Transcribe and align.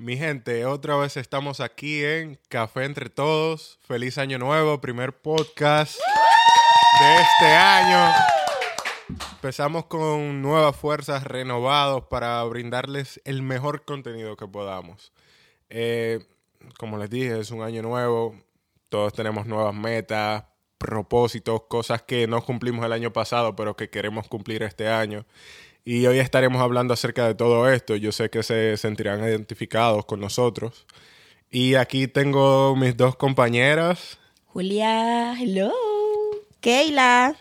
Mi 0.00 0.16
gente, 0.16 0.64
otra 0.64 0.94
vez 0.94 1.16
estamos 1.16 1.58
aquí 1.58 2.04
en 2.04 2.38
Café 2.48 2.84
Entre 2.84 3.10
Todos. 3.10 3.80
Feliz 3.82 4.16
Año 4.16 4.38
Nuevo, 4.38 4.80
primer 4.80 5.12
podcast 5.12 5.98
de 7.00 7.16
este 7.16 7.46
año. 7.46 8.14
Empezamos 9.32 9.86
con 9.86 10.40
nuevas 10.40 10.76
fuerzas, 10.76 11.24
renovados 11.24 12.04
para 12.04 12.40
brindarles 12.44 13.20
el 13.24 13.42
mejor 13.42 13.84
contenido 13.84 14.36
que 14.36 14.46
podamos. 14.46 15.12
Eh, 15.68 16.24
como 16.78 16.96
les 16.96 17.10
dije, 17.10 17.40
es 17.40 17.50
un 17.50 17.62
año 17.62 17.82
nuevo. 17.82 18.36
Todos 18.90 19.12
tenemos 19.14 19.46
nuevas 19.46 19.74
metas, 19.74 20.44
propósitos, 20.78 21.62
cosas 21.68 22.02
que 22.02 22.28
no 22.28 22.44
cumplimos 22.44 22.86
el 22.86 22.92
año 22.92 23.12
pasado, 23.12 23.56
pero 23.56 23.74
que 23.74 23.90
queremos 23.90 24.28
cumplir 24.28 24.62
este 24.62 24.86
año. 24.86 25.26
Y 25.90 26.06
hoy 26.06 26.18
estaremos 26.18 26.60
hablando 26.60 26.92
acerca 26.92 27.26
de 27.26 27.34
todo 27.34 27.66
esto. 27.72 27.96
Yo 27.96 28.12
sé 28.12 28.28
que 28.28 28.42
se 28.42 28.76
sentirán 28.76 29.20
identificados 29.20 30.04
con 30.04 30.20
nosotros. 30.20 30.84
Y 31.50 31.76
aquí 31.76 32.08
tengo 32.08 32.76
mis 32.76 32.94
dos 32.94 33.16
compañeras. 33.16 34.18
Julia, 34.48 35.32
hello. 35.40 35.72
Keila. 36.60 37.34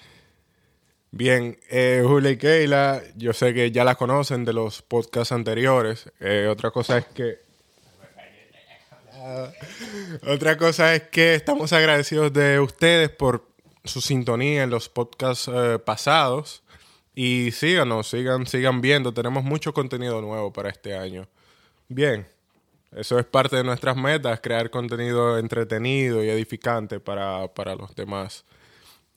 Bien, 1.12 1.60
eh, 1.70 2.02
Julia 2.08 2.32
y 2.32 2.38
Keila, 2.38 3.02
yo 3.18 3.34
sé 3.34 3.54
que 3.54 3.70
ya 3.70 3.84
la 3.84 3.96
conocen 3.96 4.46
de 4.46 4.54
los 4.54 4.82
podcasts 4.82 5.34
anteriores. 5.34 6.10
Eh, 6.22 6.48
otra 6.50 6.72
cosa 6.72 7.00
es 7.00 7.06
que... 7.08 7.40
Otra 10.26 10.58
cosa 10.58 10.96
es 10.96 11.04
que 11.10 11.36
estamos 11.36 11.74
agradecidos 11.74 12.32
de 12.32 12.62
ustedes 12.62 13.10
por 13.10 13.46
su 13.84 14.00
sintonía 14.00 14.64
en 14.64 14.70
los 14.70 14.88
podcasts 14.88 15.52
eh, 15.54 15.80
pasados. 15.80 16.64
Y 17.20 17.50
síganos, 17.50 18.08
sigan, 18.08 18.46
sigan 18.46 18.80
viendo. 18.80 19.12
Tenemos 19.12 19.44
mucho 19.44 19.74
contenido 19.74 20.22
nuevo 20.22 20.54
para 20.54 20.70
este 20.70 20.96
año. 20.96 21.28
Bien, 21.88 22.28
eso 22.96 23.18
es 23.18 23.26
parte 23.26 23.56
de 23.56 23.64
nuestras 23.64 23.98
metas, 23.98 24.40
crear 24.40 24.70
contenido 24.70 25.40
entretenido 25.40 26.24
y 26.24 26.30
edificante 26.30 27.00
para, 27.00 27.52
para 27.56 27.74
los 27.74 27.96
demás. 27.96 28.46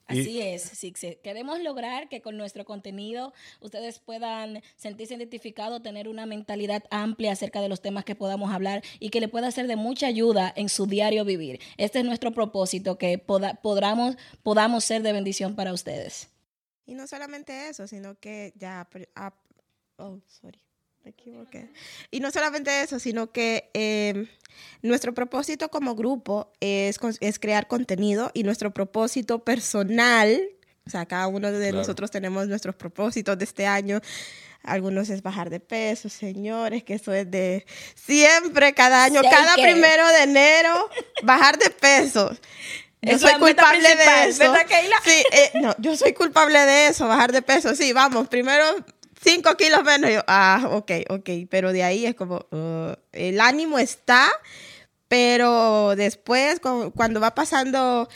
Así 0.06 0.40
es, 0.40 0.62
sí, 0.62 0.94
queremos 1.22 1.60
lograr 1.60 2.08
que 2.08 2.22
con 2.22 2.38
nuestro 2.38 2.64
contenido 2.64 3.34
ustedes 3.60 3.98
puedan 3.98 4.62
sentirse 4.76 5.16
identificados, 5.16 5.82
tener 5.82 6.08
una 6.08 6.24
mentalidad 6.24 6.84
amplia 6.90 7.32
acerca 7.32 7.60
de 7.60 7.68
los 7.68 7.82
temas 7.82 8.06
que 8.06 8.14
podamos 8.14 8.50
hablar 8.50 8.82
y 8.98 9.10
que 9.10 9.20
le 9.20 9.28
pueda 9.28 9.50
ser 9.50 9.66
de 9.66 9.76
mucha 9.76 10.06
ayuda 10.06 10.50
en 10.56 10.70
su 10.70 10.86
diario 10.86 11.26
vivir. 11.26 11.60
Este 11.76 11.98
es 11.98 12.06
nuestro 12.06 12.32
propósito, 12.32 12.96
que 12.96 13.18
podamos, 13.18 14.16
podamos 14.42 14.84
ser 14.86 15.02
de 15.02 15.12
bendición 15.12 15.54
para 15.54 15.74
ustedes. 15.74 16.30
Y 16.90 16.94
no 16.94 17.06
solamente 17.06 17.68
eso, 17.68 17.86
sino 17.86 18.18
que 18.18 18.52
ya... 18.56 18.88
oh, 19.98 20.18
sorry, 20.26 20.58
me 21.04 21.10
equivoqué. 21.12 21.68
Y 22.10 22.18
no 22.18 22.32
solamente 22.32 22.82
eso, 22.82 22.98
sino 22.98 23.30
que 23.30 23.70
em, 23.74 24.26
nuestro 24.82 25.14
propósito 25.14 25.68
como 25.68 25.94
grupo 25.94 26.52
es, 26.58 26.98
es 27.20 27.38
crear 27.38 27.68
contenido 27.68 28.32
y 28.34 28.42
nuestro 28.42 28.74
propósito 28.74 29.44
personal, 29.44 30.42
o 30.84 30.90
sea, 30.90 31.06
cada 31.06 31.28
uno 31.28 31.52
de 31.52 31.70
nosotros 31.70 32.10
tenemos 32.10 32.48
nuestros 32.48 32.74
propósitos 32.74 33.38
de 33.38 33.44
este 33.44 33.68
año. 33.68 34.00
Algunos 34.64 35.10
es 35.10 35.22
bajar 35.22 35.48
de 35.48 35.60
peso, 35.60 36.08
señores, 36.08 36.82
que 36.82 36.94
eso 36.94 37.12
es 37.12 37.30
de 37.30 37.66
siempre, 37.94 38.74
cada 38.74 39.04
año, 39.04 39.22
cada 39.22 39.54
primero 39.54 40.08
de 40.08 40.22
enero, 40.24 40.90
bajar 41.22 41.56
de 41.56 41.70
peso. 41.70 42.36
Yo 43.02 43.18
soy 43.18 43.34
culpable 43.34 43.96
de 43.96 44.28
eso. 44.28 44.54
Sí, 45.04 45.24
eh, 45.32 45.50
no, 45.54 45.74
yo 45.78 45.96
soy 45.96 46.12
culpable 46.12 46.58
de 46.58 46.88
eso, 46.88 47.08
bajar 47.08 47.32
de 47.32 47.42
peso. 47.42 47.74
Sí, 47.74 47.92
vamos, 47.92 48.28
primero 48.28 48.64
cinco 49.22 49.56
kilos 49.56 49.82
menos. 49.84 50.10
Yo, 50.10 50.20
ah, 50.26 50.68
ok, 50.72 50.90
ok. 51.08 51.30
Pero 51.48 51.72
de 51.72 51.82
ahí 51.82 52.06
es 52.06 52.14
como, 52.14 52.46
uh, 52.50 52.94
el 53.12 53.40
ánimo 53.40 53.78
está, 53.78 54.30
pero 55.08 55.96
después, 55.96 56.60
cuando 56.60 57.20
va 57.20 57.34
pasando 57.34 58.08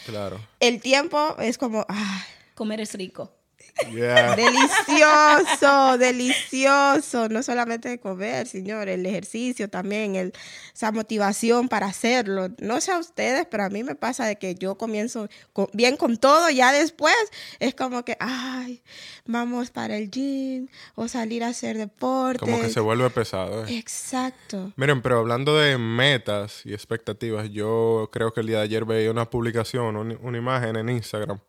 el 0.61 0.81
tiempo, 0.81 1.37
es 1.39 1.59
como, 1.59 1.87
ah. 1.89 2.27
Comer 2.55 2.81
es 2.81 2.95
rico. 2.95 3.33
Delicioso, 4.37 5.99
delicioso. 5.99 7.29
No 7.29 7.43
solamente 7.43 7.99
comer, 7.99 8.47
señor, 8.47 8.89
el 8.89 9.05
ejercicio 9.05 9.69
también, 9.69 10.15
el, 10.15 10.33
esa 10.75 10.93
motivación 10.93 11.69
para 11.69 11.87
hacerlo. 11.87 12.49
No 12.59 12.81
sé 12.81 12.93
a 12.93 12.99
ustedes, 12.99 13.47
pero 13.51 13.65
a 13.65 13.69
mí 13.71 13.83
me 13.83 13.95
pasa 13.95 14.27
de 14.27 14.37
que 14.37 14.55
yo 14.55 14.77
comienzo 14.77 15.29
bien 15.73 15.97
con 15.97 16.17
todo, 16.17 16.51
ya 16.51 16.73
después 16.73 17.15
es 17.59 17.75
como 17.75 18.05
que, 18.05 18.17
ay, 18.21 18.83
vamos 19.27 19.71
para 19.71 19.97
el 19.97 20.11
gym 20.11 20.69
o 20.95 21.09
salir 21.09 21.43
a 21.45 21.49
hacer 21.49 21.77
deporte. 21.77 22.41
Como 22.41 22.61
que 22.61 22.71
se 22.71 22.81
vuelve 22.81 23.11
pesado. 23.11 23.65
¿eh? 23.67 23.79
Exacto. 23.79 24.73
Miren, 24.77 25.03
pero 25.03 25.19
hablando 25.19 25.57
de 25.57 25.79
metas 25.79 26.63
y 26.65 26.73
expectativas, 26.73 27.51
yo 27.51 28.09
creo 28.13 28.33
que 28.33 28.41
el 28.41 28.47
día 28.47 28.59
de 28.59 28.65
ayer 28.65 28.85
veía 28.85 29.11
una 29.11 29.29
publicación, 29.29 29.97
una 29.97 30.39
imagen 30.39 30.77
en 30.77 30.89
Instagram 30.89 31.41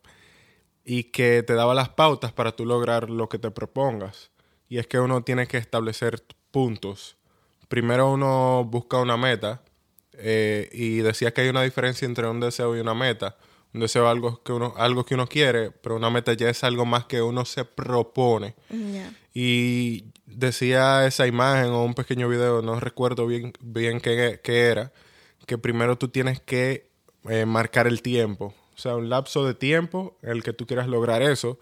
y 0.86 1.06
que 1.06 1.42
te 1.42 1.56
daba 1.56 1.74
las 1.74 1.90
pautas 1.90 2.32
para 2.32 2.56
tú 2.56 2.66
lograr 2.66 3.10
lo 3.10 3.28
que 3.28 3.40
te 3.40 3.50
propongas. 3.50 4.30
Y 4.70 4.78
es 4.78 4.88
que 4.88 5.00
uno 5.00 5.24
tiene 5.24 5.48
que 5.48 5.58
establecer 5.58 6.24
puntos. 6.52 7.18
Primero 7.68 8.12
uno 8.12 8.64
busca 8.64 8.98
una 9.00 9.18
meta 9.18 9.64
eh, 10.14 10.70
y 10.72 10.98
decía 10.98 11.34
que 11.34 11.42
hay 11.42 11.50
una 11.50 11.64
diferencia 11.64 12.06
entre 12.06 12.28
un 12.28 12.40
deseo 12.40 12.78
y 12.78 12.80
una 12.80 12.94
meta. 12.94 13.36
Un 13.74 13.82
deseo 13.82 14.06
es 14.06 14.12
algo 14.12 14.42
que 14.44 14.54
uno, 14.54 14.74
algo 14.78 15.06
que 15.06 15.16
uno 15.16 15.28
quiere, 15.28 15.72
pero 15.72 15.96
una 15.96 16.12
meta 16.12 16.34
ya 16.34 16.50
es 16.50 16.64
algo 16.64 16.86
más 16.86 17.06
que 17.06 17.22
uno 17.22 17.46
se 17.46 17.66
propone. 17.66 18.56
Y 19.34 20.06
decía 20.26 21.06
esa 21.08 21.28
imagen 21.28 21.72
o 21.72 21.84
un 21.84 21.96
pequeño 21.96 22.30
video, 22.30 22.62
no 22.62 22.80
recuerdo 22.80 23.26
bien, 23.26 23.54
bien 23.60 24.00
qué, 24.00 24.40
era, 24.46 24.94
que 25.46 25.58
primero 25.58 25.98
tú 25.98 26.08
tienes 26.08 26.40
que 26.40 26.90
eh, 27.28 27.46
marcar 27.46 27.88
el 27.88 28.02
tiempo 28.02 28.54
o 28.76 28.78
sea, 28.78 28.96
un 28.96 29.10
lapso 29.10 29.46
de 29.46 29.54
tiempo 29.54 30.18
en 30.22 30.32
el 30.32 30.44
que 30.44 30.54
tú 30.54 30.68
quieras 30.68 30.88
lograr 30.88 31.22
eso, 31.22 31.60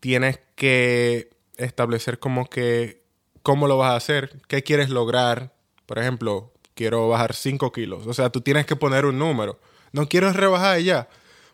tienes 0.00 0.38
que 0.54 1.30
establecer 1.56 2.18
como 2.18 2.48
que 2.48 3.02
cómo 3.42 3.68
lo 3.68 3.76
vas 3.76 3.92
a 3.92 3.96
hacer, 3.96 4.40
qué 4.48 4.62
quieres 4.62 4.88
lograr. 4.88 5.52
Por 5.86 5.98
ejemplo, 5.98 6.52
quiero 6.74 7.08
bajar 7.08 7.34
5 7.34 7.72
kilos. 7.72 8.06
O 8.06 8.14
sea, 8.14 8.30
tú 8.30 8.40
tienes 8.40 8.66
que 8.66 8.76
poner 8.76 9.04
un 9.04 9.18
número. 9.18 9.60
No 9.92 10.08
quiero 10.08 10.32
rebajar 10.32 10.80
ya. 10.80 11.08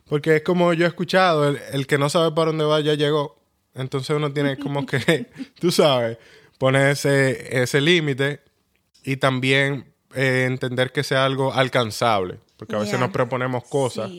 Porque 0.08 0.36
es 0.36 0.42
como 0.42 0.72
yo 0.72 0.84
he 0.84 0.88
escuchado, 0.88 1.48
el, 1.48 1.86
que 1.86 1.98
no 1.98 2.08
sabe 2.08 2.32
para 2.32 2.46
dónde 2.48 2.64
va 2.64 2.80
ya 2.80 2.94
llegó. 2.94 3.40
Entonces 3.74 4.16
uno 4.16 4.32
tiene 4.32 4.58
como 4.58 4.86
que, 4.86 5.26
tú 5.60 5.70
sabes, 5.70 6.18
poner 6.58 6.90
ese, 6.90 7.62
ese 7.62 7.80
límite 7.80 8.40
y 9.04 9.16
también 9.16 9.92
eh, 10.14 10.44
entender 10.46 10.92
que 10.92 11.04
sea 11.04 11.24
algo 11.24 11.52
alcanzable. 11.52 12.40
Porque 12.60 12.76
a 12.76 12.78
veces 12.78 13.00
nos 13.00 13.10
proponemos 13.10 13.64
cosas 13.64 14.10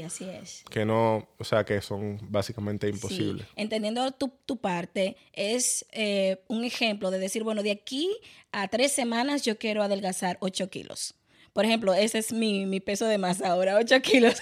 que 0.68 0.84
no, 0.84 1.28
o 1.38 1.44
sea, 1.44 1.64
que 1.64 1.80
son 1.80 2.18
básicamente 2.24 2.90
imposibles. 2.90 3.46
Entendiendo 3.56 4.10
tu, 4.14 4.34
tu, 4.48 4.58
parte, 4.58 5.16
es 5.32 5.86
eh, 5.92 6.44
un 6.48 6.64
ejemplo 6.64 7.12
de 7.12 7.20
decir, 7.20 7.44
bueno, 7.44 7.62
de 7.62 7.70
aquí 7.70 8.10
a 8.52 8.68
tres 8.68 8.94
semanas 8.94 9.44
yo 9.44 9.60
quiero 9.60 9.84
adelgazar 9.84 10.38
8 10.40 10.72
kilos. 10.72 11.14
Por 11.54 11.66
ejemplo, 11.66 11.94
ese 11.94 12.18
es 12.18 12.34
mi, 12.34 12.66
mi 12.66 12.80
peso 12.80 13.06
de 13.06 13.20
masa 13.20 13.50
ahora, 13.50 13.76
8 13.76 14.02
kilos. 14.02 14.42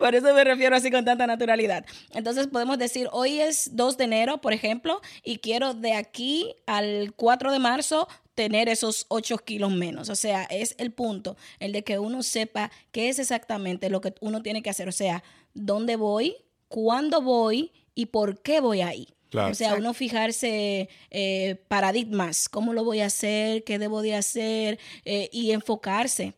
por 0.00 0.16
eso 0.16 0.34
me 0.34 0.42
refiero 0.42 0.74
así 0.74 0.90
con 0.90 1.04
tanta 1.04 1.24
naturalidad. 1.28 1.86
Entonces 2.14 2.48
podemos 2.48 2.76
decir, 2.76 3.08
hoy 3.12 3.38
es 3.38 3.76
2 3.76 3.98
de 3.98 4.04
enero, 4.04 4.40
por 4.40 4.52
ejemplo, 4.52 5.00
y 5.22 5.38
quiero 5.38 5.74
de 5.74 5.94
aquí 5.94 6.56
al 6.66 7.12
4 7.14 7.52
de 7.52 7.60
marzo 7.60 8.08
tener 8.38 8.68
esos 8.68 9.06
8 9.08 9.38
kilos 9.38 9.72
menos. 9.72 10.10
O 10.10 10.14
sea, 10.14 10.44
es 10.44 10.76
el 10.78 10.92
punto, 10.92 11.36
el 11.58 11.72
de 11.72 11.82
que 11.82 11.98
uno 11.98 12.22
sepa 12.22 12.70
qué 12.92 13.08
es 13.08 13.18
exactamente 13.18 13.90
lo 13.90 14.00
que 14.00 14.14
uno 14.20 14.44
tiene 14.44 14.62
que 14.62 14.70
hacer. 14.70 14.88
O 14.88 14.92
sea, 14.92 15.24
dónde 15.54 15.96
voy, 15.96 16.36
cuándo 16.68 17.20
voy 17.20 17.72
y 17.96 18.06
por 18.06 18.40
qué 18.40 18.60
voy 18.60 18.82
ahí. 18.82 19.08
O 19.34 19.54
sea, 19.54 19.74
uno 19.74 19.92
fijarse 19.92 20.88
eh, 21.10 21.56
paradigmas, 21.66 22.48
cómo 22.48 22.74
lo 22.74 22.84
voy 22.84 23.00
a 23.00 23.06
hacer, 23.06 23.64
qué 23.64 23.80
debo 23.80 24.02
de 24.02 24.14
hacer 24.14 24.78
eh, 25.04 25.28
y 25.32 25.50
enfocarse 25.50 26.34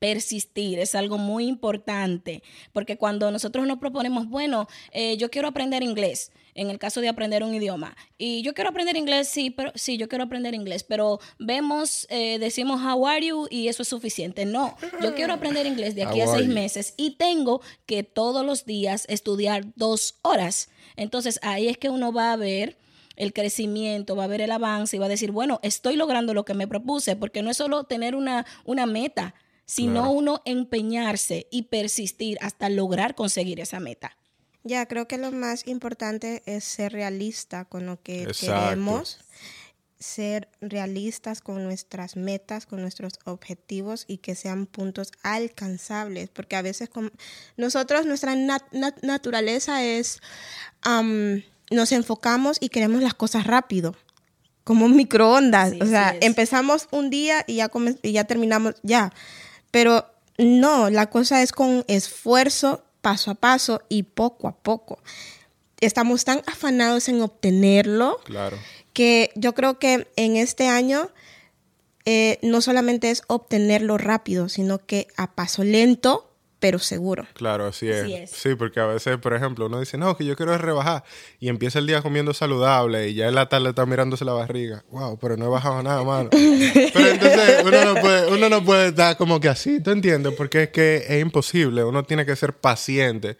persistir 0.00 0.80
es 0.80 0.96
algo 0.96 1.18
muy 1.18 1.46
importante, 1.46 2.42
porque 2.72 2.96
cuando 2.96 3.30
nosotros 3.30 3.66
nos 3.66 3.78
proponemos, 3.78 4.28
bueno, 4.28 4.66
eh, 4.92 5.16
yo 5.18 5.30
quiero 5.30 5.46
aprender 5.46 5.82
inglés, 5.82 6.32
en 6.54 6.70
el 6.70 6.78
caso 6.78 7.02
de 7.02 7.08
aprender 7.08 7.44
un 7.44 7.54
idioma, 7.54 7.94
y 8.18 8.42
yo 8.42 8.54
quiero 8.54 8.70
aprender 8.70 8.96
inglés, 8.96 9.28
sí, 9.28 9.50
pero 9.50 9.72
sí, 9.74 9.98
yo 9.98 10.08
quiero 10.08 10.24
aprender 10.24 10.54
inglés, 10.54 10.84
pero 10.84 11.20
vemos, 11.38 12.06
eh, 12.08 12.38
decimos 12.40 12.80
how 12.82 13.06
are 13.06 13.24
you 13.24 13.46
y 13.50 13.68
eso 13.68 13.82
es 13.82 13.88
suficiente. 13.88 14.46
No, 14.46 14.74
yo 15.02 15.14
quiero 15.14 15.34
aprender 15.34 15.66
inglés 15.66 15.94
de 15.94 16.04
aquí 16.04 16.22
a 16.22 16.26
seis 16.26 16.48
meses 16.48 16.94
y 16.96 17.12
tengo 17.12 17.60
que 17.84 18.02
todos 18.02 18.44
los 18.44 18.64
días 18.64 19.04
estudiar 19.08 19.66
dos 19.76 20.18
horas. 20.22 20.70
Entonces 20.96 21.38
ahí 21.42 21.68
es 21.68 21.76
que 21.76 21.90
uno 21.90 22.10
va 22.10 22.32
a 22.32 22.36
ver 22.36 22.78
el 23.16 23.34
crecimiento, 23.34 24.16
va 24.16 24.24
a 24.24 24.28
ver 24.28 24.40
el 24.40 24.50
avance 24.50 24.96
y 24.96 24.98
va 24.98 25.04
a 25.04 25.10
decir, 25.10 25.30
bueno, 25.30 25.60
estoy 25.62 25.96
logrando 25.96 26.32
lo 26.32 26.46
que 26.46 26.54
me 26.54 26.66
propuse, 26.66 27.16
porque 27.16 27.42
no 27.42 27.50
es 27.50 27.58
solo 27.58 27.84
tener 27.84 28.14
una, 28.14 28.46
una 28.64 28.86
meta, 28.86 29.34
sino 29.70 30.10
uno 30.10 30.42
empeñarse 30.44 31.46
y 31.50 31.62
persistir 31.62 32.38
hasta 32.40 32.68
lograr 32.68 33.14
conseguir 33.14 33.60
esa 33.60 33.78
meta. 33.78 34.16
Ya, 34.64 34.84
creo 34.86 35.06
que 35.06 35.16
lo 35.16 35.30
más 35.30 35.68
importante 35.68 36.42
es 36.44 36.64
ser 36.64 36.92
realista 36.92 37.64
con 37.64 37.86
lo 37.86 38.02
que 38.02 38.26
queremos 38.38 39.20
ser 40.00 40.48
realistas 40.62 41.42
con 41.42 41.62
nuestras 41.62 42.16
metas, 42.16 42.64
con 42.64 42.80
nuestros 42.80 43.12
objetivos 43.26 44.06
y 44.08 44.16
que 44.16 44.34
sean 44.34 44.64
puntos 44.66 45.12
alcanzables, 45.22 46.30
porque 46.30 46.56
a 46.56 46.62
veces 46.62 46.88
con 46.88 47.12
nosotros 47.58 48.06
nuestra 48.06 48.34
naturaleza 49.02 49.84
es 49.84 50.20
nos 51.70 51.92
enfocamos 51.92 52.56
y 52.60 52.70
queremos 52.70 53.02
las 53.02 53.14
cosas 53.14 53.46
rápido, 53.46 53.94
como 54.64 54.88
microondas, 54.88 55.74
o 55.80 55.86
sea, 55.86 56.16
empezamos 56.20 56.88
un 56.90 57.10
día 57.10 57.44
y 57.46 57.56
ya, 57.56 57.70
y 58.02 58.12
ya 58.12 58.24
terminamos 58.24 58.76
ya, 58.82 59.12
pero 59.70 60.06
no, 60.38 60.90
la 60.90 61.10
cosa 61.10 61.42
es 61.42 61.52
con 61.52 61.84
esfuerzo, 61.88 62.84
paso 63.00 63.30
a 63.30 63.34
paso 63.34 63.82
y 63.88 64.04
poco 64.04 64.48
a 64.48 64.56
poco. 64.56 64.98
Estamos 65.80 66.24
tan 66.24 66.42
afanados 66.46 67.08
en 67.08 67.22
obtenerlo. 67.22 68.18
Claro 68.24 68.56
que 68.92 69.30
yo 69.34 69.54
creo 69.54 69.78
que 69.78 70.08
en 70.16 70.36
este 70.36 70.68
año 70.68 71.10
eh, 72.04 72.38
no 72.42 72.60
solamente 72.60 73.10
es 73.10 73.22
obtenerlo 73.26 73.98
rápido, 73.98 74.48
sino 74.48 74.84
que 74.84 75.08
a 75.16 75.34
paso 75.34 75.64
lento, 75.64 76.29
pero 76.60 76.78
seguro. 76.78 77.26
Claro, 77.32 77.66
así 77.66 77.88
es. 77.88 78.30
Sí, 78.30 78.54
porque 78.54 78.78
a 78.80 78.86
veces, 78.86 79.16
por 79.16 79.34
ejemplo, 79.34 79.66
uno 79.66 79.80
dice, 79.80 79.96
no, 79.96 80.16
que 80.16 80.24
yo 80.24 80.36
quiero 80.36 80.56
rebajar, 80.56 81.02
y 81.40 81.48
empieza 81.48 81.78
el 81.78 81.86
día 81.86 82.02
comiendo 82.02 82.34
saludable, 82.34 83.08
y 83.08 83.14
ya 83.14 83.28
en 83.28 83.34
la 83.34 83.48
tarde 83.48 83.70
está 83.70 83.86
mirándose 83.86 84.24
la 84.24 84.34
barriga. 84.34 84.84
Wow, 84.90 85.18
pero 85.18 85.36
no 85.36 85.46
he 85.46 85.48
bajado 85.48 85.82
nada, 85.82 86.04
mano. 86.04 86.28
pero 86.30 87.08
entonces 87.08 87.62
uno 87.64 87.84
no, 87.94 88.00
puede, 88.00 88.32
uno 88.32 88.48
no 88.50 88.64
puede 88.64 88.88
estar 88.88 89.16
como 89.16 89.40
que 89.40 89.48
así, 89.48 89.80
¿tú 89.80 89.90
entiendes? 89.90 90.34
Porque 90.36 90.64
es 90.64 90.68
que 90.68 91.04
es 91.08 91.22
imposible, 91.22 91.82
uno 91.82 92.04
tiene 92.04 92.26
que 92.26 92.36
ser 92.36 92.52
paciente 92.52 93.38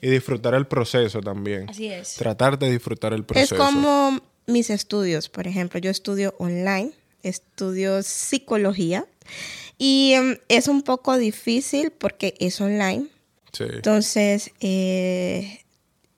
y 0.00 0.10
disfrutar 0.10 0.54
el 0.54 0.66
proceso 0.66 1.20
también. 1.20 1.70
Así 1.70 1.86
es. 1.86 2.16
Tratar 2.16 2.58
de 2.58 2.70
disfrutar 2.72 3.12
el 3.12 3.24
proceso. 3.24 3.54
Es 3.54 3.60
como 3.60 4.20
mis 4.46 4.70
estudios, 4.70 5.28
por 5.28 5.46
ejemplo, 5.46 5.78
yo 5.78 5.90
estudio 5.90 6.34
online, 6.38 6.90
estudio 7.22 8.02
psicología 8.02 9.06
y 9.78 10.12
em, 10.14 10.38
es 10.48 10.68
un 10.68 10.82
poco 10.82 11.16
difícil 11.16 11.92
porque 11.92 12.34
es 12.40 12.60
online. 12.60 13.06
Sí. 13.52 13.64
Entonces, 13.70 14.50
eh, 14.60 15.64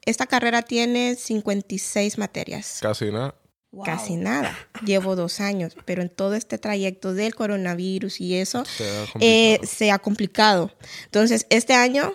esta 0.05 0.27
carrera 0.27 0.63
tiene 0.63 1.15
56 1.15 2.19
materias. 2.19 2.79
Casi 2.81 3.11
nada. 3.11 3.35
Casi 3.85 4.17
nada. 4.17 4.57
Llevo 4.85 5.15
dos 5.15 5.41
años, 5.41 5.77
pero 5.85 6.03
en 6.03 6.09
todo 6.09 6.35
este 6.35 6.59
trayecto 6.59 7.15
del 7.15 7.35
coronavirus 7.35 8.21
y 8.21 8.35
eso 8.37 8.65
eh, 9.21 9.61
se 9.63 9.91
ha 9.91 9.99
complicado. 9.99 10.73
Entonces, 11.05 11.47
este 11.51 11.75
año 11.75 12.15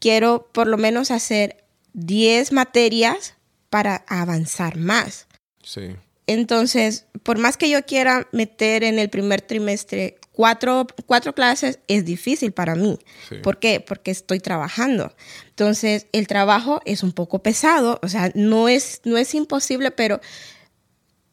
quiero 0.00 0.48
por 0.52 0.66
lo 0.66 0.78
menos 0.78 1.10
hacer 1.10 1.64
10 1.92 2.52
materias 2.52 3.34
para 3.68 4.04
avanzar 4.08 4.78
más. 4.78 5.26
Sí. 5.62 5.96
Entonces, 6.26 7.06
por 7.22 7.38
más 7.38 7.56
que 7.56 7.70
yo 7.70 7.84
quiera 7.84 8.28
meter 8.32 8.84
en 8.84 8.98
el 8.98 9.08
primer 9.08 9.40
trimestre 9.40 10.18
cuatro, 10.38 10.86
cuatro 11.06 11.34
clases, 11.34 11.80
es 11.88 12.04
difícil 12.04 12.52
para 12.52 12.76
mí. 12.76 12.96
¿Por 13.42 13.58
qué? 13.58 13.80
Porque 13.80 14.12
estoy 14.12 14.38
trabajando. 14.38 15.12
Entonces, 15.48 16.06
el 16.12 16.28
trabajo 16.28 16.80
es 16.84 17.02
un 17.02 17.10
poco 17.10 17.42
pesado, 17.42 17.98
o 18.04 18.08
sea, 18.08 18.30
no 18.36 18.68
es, 18.68 19.00
no 19.02 19.18
es 19.18 19.34
imposible, 19.34 19.90
pero 19.90 20.20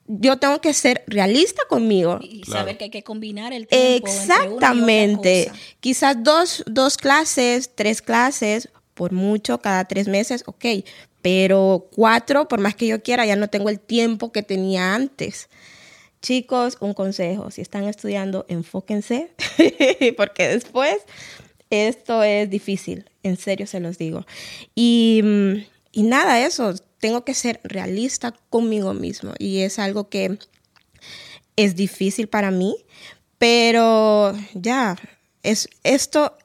yo 0.07 0.37
tengo 0.37 0.59
que 0.59 0.73
ser 0.73 1.03
realista 1.05 1.61
conmigo. 1.69 2.17
Y 2.19 2.45
saber 2.45 2.79
que 2.79 2.85
hay 2.85 2.89
que 2.89 3.03
combinar 3.03 3.53
el 3.53 3.67
tiempo. 3.67 4.07
Exactamente. 4.07 5.51
Quizás 5.81 6.23
dos, 6.23 6.63
dos 6.65 6.97
clases, 6.97 7.69
tres 7.75 8.01
clases, 8.01 8.69
por 8.95 9.11
mucho, 9.11 9.59
cada 9.61 9.85
tres 9.85 10.07
meses, 10.07 10.41
ok, 10.47 10.65
pero 11.21 11.91
cuatro, 11.93 12.47
por 12.47 12.59
más 12.59 12.73
que 12.73 12.87
yo 12.87 13.03
quiera, 13.03 13.23
ya 13.27 13.35
no 13.35 13.49
tengo 13.49 13.69
el 13.69 13.79
tiempo 13.79 14.31
que 14.31 14.41
tenía 14.41 14.95
antes. 14.95 15.47
Chicos, 16.25 16.77
un 16.79 16.95
consejo, 16.95 17.51
si 17.51 17.61
están 17.61 17.83
estudiando, 17.83 18.47
enfóquense, 18.49 19.29
porque 20.17 20.47
después 20.47 20.97
esto 21.69 22.23
es 22.23 22.49
difícil, 22.49 23.07
en 23.21 23.37
serio 23.37 23.67
se 23.67 23.79
los 23.79 23.99
digo. 23.99 24.25
Y, 24.73 25.21
y 25.91 26.01
nada, 26.01 26.43
eso, 26.43 26.73
tengo 26.97 27.23
que 27.23 27.35
ser 27.35 27.59
realista 27.63 28.33
conmigo 28.49 28.95
mismo 28.95 29.33
y 29.37 29.59
es 29.59 29.77
algo 29.77 30.09
que 30.09 30.39
es 31.57 31.75
difícil 31.75 32.27
para 32.27 32.49
mí, 32.49 32.75
pero 33.37 34.33
ya, 34.55 34.97
es, 35.43 35.69
esto 35.83 36.35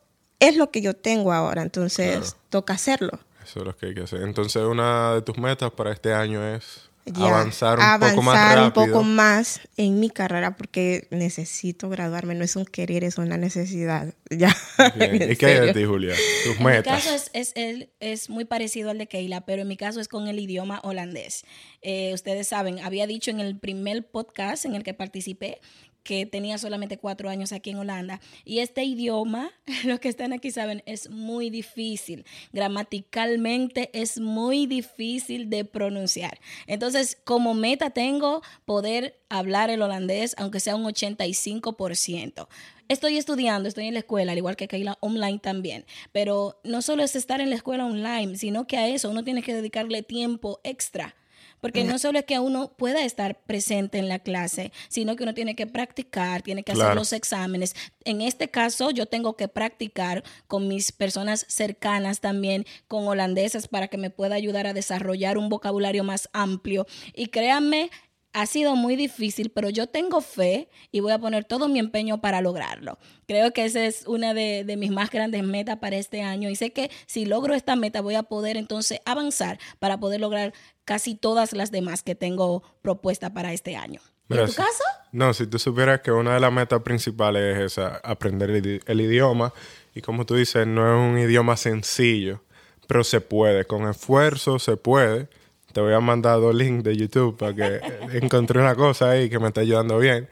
es 0.41 0.57
lo 0.57 0.71
que 0.71 0.83
yo 0.83 0.93
tengo 0.93 1.33
ahora, 1.33 1.63
entonces 1.63 2.37
toca 2.51 2.75
hacerlo. 2.75 3.19
Eso 3.43 3.61
es 3.61 3.65
lo 3.65 3.75
que 3.75 3.87
hay 3.87 3.95
que 3.95 4.03
hacer. 4.03 4.21
Entonces, 4.21 4.63
una 4.63 5.15
de 5.15 5.23
tus 5.23 5.39
metas 5.39 5.71
para 5.71 5.91
este 5.91 6.13
año 6.13 6.47
es 6.47 6.90
avanzar 7.17 7.79
un 7.79 8.01
poco 8.01 8.23
más 8.23 8.55
rápido. 8.55 8.67
un 8.67 8.73
poco 8.73 9.03
más 9.03 9.61
en 9.77 10.01
mi 10.01 10.11
carrera 10.11 10.57
porque 10.57 11.09
necesito 11.11 11.89
graduarme. 11.89 12.35
No 12.35 12.45
es 12.45 12.57
un 12.57 12.65
querer, 12.65 13.05
es 13.05 13.19
una 13.19 13.37
necesidad. 13.37 14.15
Ya. 14.33 14.57
¿Y 14.95 15.35
qué 15.35 15.47
hay 15.47 15.67
de 15.67 15.75
ti, 15.75 15.85
Julia? 15.85 16.15
Tus 16.45 16.61
metas. 16.61 16.87
Mi 16.87 17.03
caso 17.03 17.29
es, 17.33 17.53
es, 17.57 17.89
es, 17.99 18.31
muy 18.31 18.45
parecido 18.45 18.91
al 18.91 18.99
de 18.99 19.09
Keila, 19.09 19.41
pero 19.41 19.63
en 19.63 19.69
mi 19.69 19.77
caso 19.77 19.99
es 19.99 20.07
con 20.07 20.29
el 20.29 20.39
idioma 20.39 20.79
holandés. 20.85 21.45
Eh, 21.83 22.13
ustedes 22.15 22.47
saben, 22.47 22.79
había 22.79 23.09
dicho 23.09 23.33
en 23.33 23.41
el 23.41 23.59
primer 23.59 24.09
podcast 24.09 24.67
en 24.67 24.77
el 24.77 24.85
que 24.85 24.95
participé 24.95 25.61
que 26.03 26.27
tenía 26.27 26.59
solamente 26.59 26.99
cuatro 26.99 27.29
años 27.29 27.53
aquí 27.53 27.71
en 27.71 27.79
Holanda. 27.79 28.21
Y 28.45 28.61
este 28.61 28.85
idioma, 28.85 29.51
los 29.85 30.01
que 30.01 30.09
están 30.09 30.33
aquí 30.33 30.51
saben, 30.51 30.83
es 30.87 31.11
muy 31.11 31.51
difícil. 31.51 32.25
Gramaticalmente 32.53 33.91
es 33.93 34.21
muy 34.21 34.67
difícil 34.67 35.51
de 35.51 35.65
pronunciar. 35.65 36.41
Entonces, 36.67 37.19
como 37.25 37.55
meta 37.55 37.91
tengo 37.91 38.43
poder 38.65 39.19
hablar 39.29 39.71
el 39.71 39.83
holandés, 39.83 40.35
aunque 40.39 40.61
sea 40.61 40.77
un 40.77 40.85
85%. 40.85 42.49
Estoy 42.89 43.19
estudiando, 43.19 43.69
estoy 43.69 43.87
en 43.87 43.95
la 43.95 44.01
escuela, 44.01 44.33
al 44.33 44.39
igual 44.39 44.57
que 44.57 44.67
Kaila 44.67 44.99
online 45.01 45.39
también. 45.39 45.87
Pero 46.11 46.61
no 46.65 46.83
solo 46.83 47.05
es 47.05 47.15
estar 47.15 47.41
en 47.41 47.51
la 47.51 47.57
escuela 47.57 47.87
online, 47.87 48.37
sino 48.37 48.67
que 48.67 48.79
a 48.79 48.89
eso 48.89 49.11
uno 49.11 49.23
tiene 49.23 49.43
que 49.43 49.55
dedicarle 49.55 50.03
tiempo 50.03 50.61
extra 50.65 51.15
porque 51.61 51.85
no 51.85 51.99
solo 51.99 52.19
es 52.19 52.25
que 52.25 52.39
uno 52.39 52.73
pueda 52.77 53.05
estar 53.05 53.41
presente 53.41 53.99
en 53.99 54.09
la 54.09 54.19
clase, 54.19 54.73
sino 54.89 55.17
que 55.17 55.23
uno 55.23 55.35
tiene 55.35 55.55
que 55.55 55.67
practicar, 55.67 56.43
tiene 56.43 56.63
que 56.63 56.73
hacer 56.73 56.95
los 56.95 57.13
exámenes. 57.13 57.75
En 58.05 58.21
este 58.21 58.49
caso, 58.49 58.91
yo 58.91 59.07
tengo 59.07 59.37
que 59.37 59.49
practicar 59.49 60.25
con 60.47 60.69
mis 60.69 60.93
personas 60.93 61.45
cercanas 61.49 62.21
también, 62.21 62.67
con 62.89 63.07
holandesas, 63.07 63.69
para 63.69 63.89
que 63.89 63.99
me 63.99 64.11
pueda 64.11 64.35
ayudar 64.35 64.67
a 64.67 64.73
desarrollar 64.73 65.39
un 65.39 65.49
vocabulario 65.49 66.05
más 66.05 66.29
amplio. 66.33 66.87
Y 67.15 67.27
créanme, 67.27 67.91
ha 68.33 68.47
sido 68.47 68.77
muy 68.77 68.97
difícil, 68.97 69.51
pero 69.51 69.71
yo 69.71 69.89
tengo 69.89 70.21
fe 70.21 70.69
y 70.93 71.01
voy 71.01 71.13
a 71.13 71.19
poner 71.19 71.45
todo 71.45 71.69
mi 71.69 71.79
empeño 71.79 72.21
para 72.21 72.41
lograrlo. 72.41 72.99
Creo 73.27 73.53
que 73.53 73.65
esa 73.65 73.85
es 73.85 74.07
una 74.07 74.35
de, 74.35 74.65
mis 74.79 74.91
más 74.91 75.11
grandes 75.11 75.43
metas 75.43 75.79
para 75.79 75.97
este 75.97 76.23
año 76.23 76.49
y 76.49 76.57
sé 76.57 76.73
que 76.73 76.91
si 77.07 77.27
logro 77.27 77.55
esta 77.55 77.77
meta 77.77 78.01
voy 78.01 78.15
a 78.15 78.23
poder 78.23 78.57
entonces 78.57 79.01
avanzar 79.05 79.59
para 79.79 79.99
poder 79.99 80.21
lograr 80.21 80.53
casi 80.85 81.15
todas 81.15 81.53
las 81.53 81.71
demás 81.71 82.03
que 82.03 82.15
tengo 82.15 82.63
propuesta 82.83 83.33
para 83.33 83.53
este 83.53 83.77
año. 83.77 84.01
¿En 84.29 84.47
tu 84.47 84.55
caso? 84.55 84.85
No, 85.11 85.35
si 85.35 85.49
tú 85.49 85.59
supieras 85.59 86.03
que 86.03 86.13
una 86.13 86.35
de 86.35 86.41
las 86.41 86.53
metas 86.53 86.83
principales 86.83 87.57
es 87.57 87.73
esa, 87.73 87.97
aprender 88.05 88.51
el 88.51 89.01
idioma 89.01 89.53
y 89.93 90.03
como 90.03 90.25
tú 90.25 90.37
dices, 90.37 90.69
no 90.69 90.87
es 90.87 91.11
un 91.13 91.19
idioma 91.19 91.57
sencillo, 91.57 92.45
pero 92.87 93.03
se 93.03 93.21
puede, 93.21 93.65
con 93.65 93.89
esfuerzo 93.89 94.61
se 94.61 94.77
puede 94.77 95.29
te 95.73 95.81
voy 95.81 95.93
a 95.93 96.01
mandar 96.01 96.41
dos 96.41 96.55
links 96.55 96.85
de 96.85 96.97
YouTube 96.97 97.37
para 97.37 97.55
que 97.55 97.81
encontré 98.19 98.61
una 98.61 98.75
cosa 98.75 99.11
ahí 99.11 99.29
que 99.31 99.39
me 99.39 99.49
está 99.49 99.61
ayudando 99.61 99.99
bien. 99.99 100.29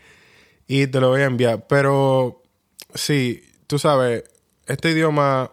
Y 0.66 0.86
te 0.86 1.00
lo 1.00 1.10
voy 1.10 1.22
a 1.22 1.26
enviar. 1.26 1.66
Pero 1.66 2.42
sí, 2.94 3.42
tú 3.66 3.78
sabes, 3.78 4.24
este 4.66 4.90
idioma, 4.90 5.52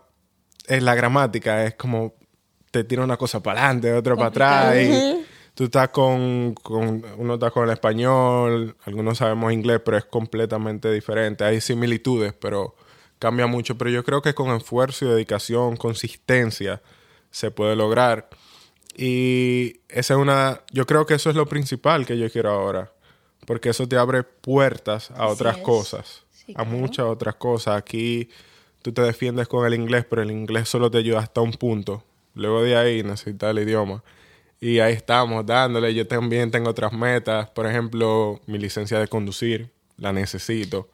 es 0.67 0.83
la 0.83 0.95
gramática, 0.95 1.65
es 1.65 1.75
como 1.75 2.15
te 2.71 2.83
tira 2.83 3.03
una 3.03 3.17
cosa 3.17 3.41
para 3.41 3.61
adelante, 3.61 3.93
otra 3.93 4.15
para 4.15 4.27
atrás. 4.27 4.75
Y 4.77 5.25
tú 5.53 5.65
estás 5.65 5.89
con, 5.89 6.53
con, 6.55 7.03
uno 7.17 7.35
está 7.35 7.51
con 7.51 7.65
el 7.65 7.71
español, 7.71 8.75
algunos 8.83 9.19
sabemos 9.19 9.53
inglés, 9.53 9.81
pero 9.83 9.97
es 9.97 10.05
completamente 10.05 10.91
diferente. 10.91 11.43
Hay 11.43 11.61
similitudes, 11.61 12.33
pero 12.33 12.75
cambia 13.19 13.47
mucho. 13.47 13.77
Pero 13.77 13.89
yo 13.89 14.03
creo 14.03 14.21
que 14.21 14.33
con 14.33 14.53
esfuerzo 14.55 15.05
y 15.05 15.09
dedicación, 15.09 15.77
consistencia, 15.77 16.81
se 17.31 17.51
puede 17.51 17.75
lograr. 17.75 18.29
Y 18.95 19.81
esa 19.89 20.13
es 20.13 20.19
una, 20.19 20.61
yo 20.71 20.85
creo 20.85 21.05
que 21.05 21.15
eso 21.15 21.29
es 21.29 21.35
lo 21.35 21.47
principal 21.47 22.05
que 22.05 22.17
yo 22.17 22.29
quiero 22.31 22.51
ahora, 22.51 22.93
porque 23.45 23.69
eso 23.69 23.87
te 23.87 23.97
abre 23.97 24.23
puertas 24.23 25.11
a 25.11 25.27
otras 25.27 25.57
cosas, 25.57 26.23
a 26.55 26.63
muchas 26.63 27.05
otras 27.05 27.35
cosas. 27.35 27.75
Aquí 27.77 28.29
tú 28.81 28.93
te 28.93 29.01
defiendes 29.01 29.49
con 29.49 29.65
el 29.65 29.73
inglés, 29.73 30.05
pero 30.09 30.21
el 30.21 30.31
inglés 30.31 30.69
solo 30.69 30.89
te 30.89 30.99
ayuda 30.99 31.19
hasta 31.19 31.41
un 31.41 31.51
punto. 31.51 32.03
Luego 32.35 32.61
de 32.61 32.77
ahí 32.77 33.03
necesitas 33.03 33.51
el 33.51 33.59
idioma. 33.59 34.03
Y 34.59 34.79
ahí 34.79 34.93
estamos 34.93 35.45
dándole. 35.45 35.93
Yo 35.93 36.07
también 36.07 36.51
tengo 36.51 36.69
otras 36.69 36.93
metas. 36.93 37.49
Por 37.49 37.65
ejemplo, 37.65 38.41
mi 38.45 38.57
licencia 38.57 38.99
de 38.99 39.07
conducir. 39.07 39.71
La 39.97 40.11
necesito. 40.11 40.89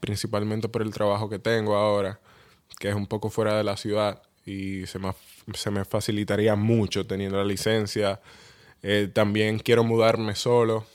Principalmente 0.00 0.68
por 0.68 0.82
el 0.82 0.92
trabajo 0.92 1.28
que 1.28 1.38
tengo 1.38 1.76
ahora. 1.76 2.20
Que 2.78 2.88
es 2.88 2.94
un 2.94 3.06
poco 3.06 3.30
fuera 3.30 3.56
de 3.56 3.64
la 3.64 3.76
ciudad. 3.76 4.22
Y 4.46 4.86
se 4.86 4.98
me 4.98 5.08
se 5.54 5.70
me 5.70 5.84
facilitaría 5.84 6.54
mucho 6.56 7.06
teniendo 7.06 7.36
la 7.38 7.44
licencia. 7.44 8.20
Eh, 8.82 9.08
también 9.12 9.58
quiero 9.58 9.84
mudarme 9.84 10.34
solo. 10.34 10.86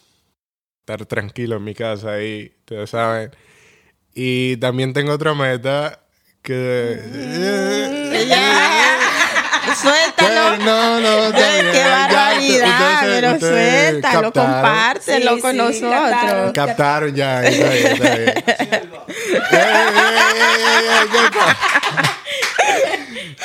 estar 0.81 1.05
tranquilo 1.07 1.55
en 1.57 1.63
mi 1.63 1.73
casa 1.73 2.13
ahí, 2.13 2.53
ustedes 2.59 2.89
saben. 2.91 3.31
Y 4.13 4.57
también 4.57 4.93
tengo 4.93 5.13
otra 5.13 5.33
meta 5.33 5.99
que... 6.41 6.99
Suéltalo. 9.81 10.57
no, 10.57 10.99
no, 11.01 11.31
Qué 11.35 11.71
ya, 11.73 12.07
barbaridad, 12.07 12.99
ustedes- 13.01 13.21
pero 13.21 13.33
ustedes 13.33 13.89
suéltalo, 13.91 14.21
captaron. 14.31 14.53
compártelo 14.53 15.35
Sí, 15.35 15.41
con 15.41 15.51
sí, 15.51 15.57
nosotros. 15.57 15.91
captaron. 16.11 16.51
Captaron 16.53 17.15
ya, 17.15 17.43
está 17.43 17.69
bien, 17.73 17.87
está 17.87 18.15
bien. 18.15 18.33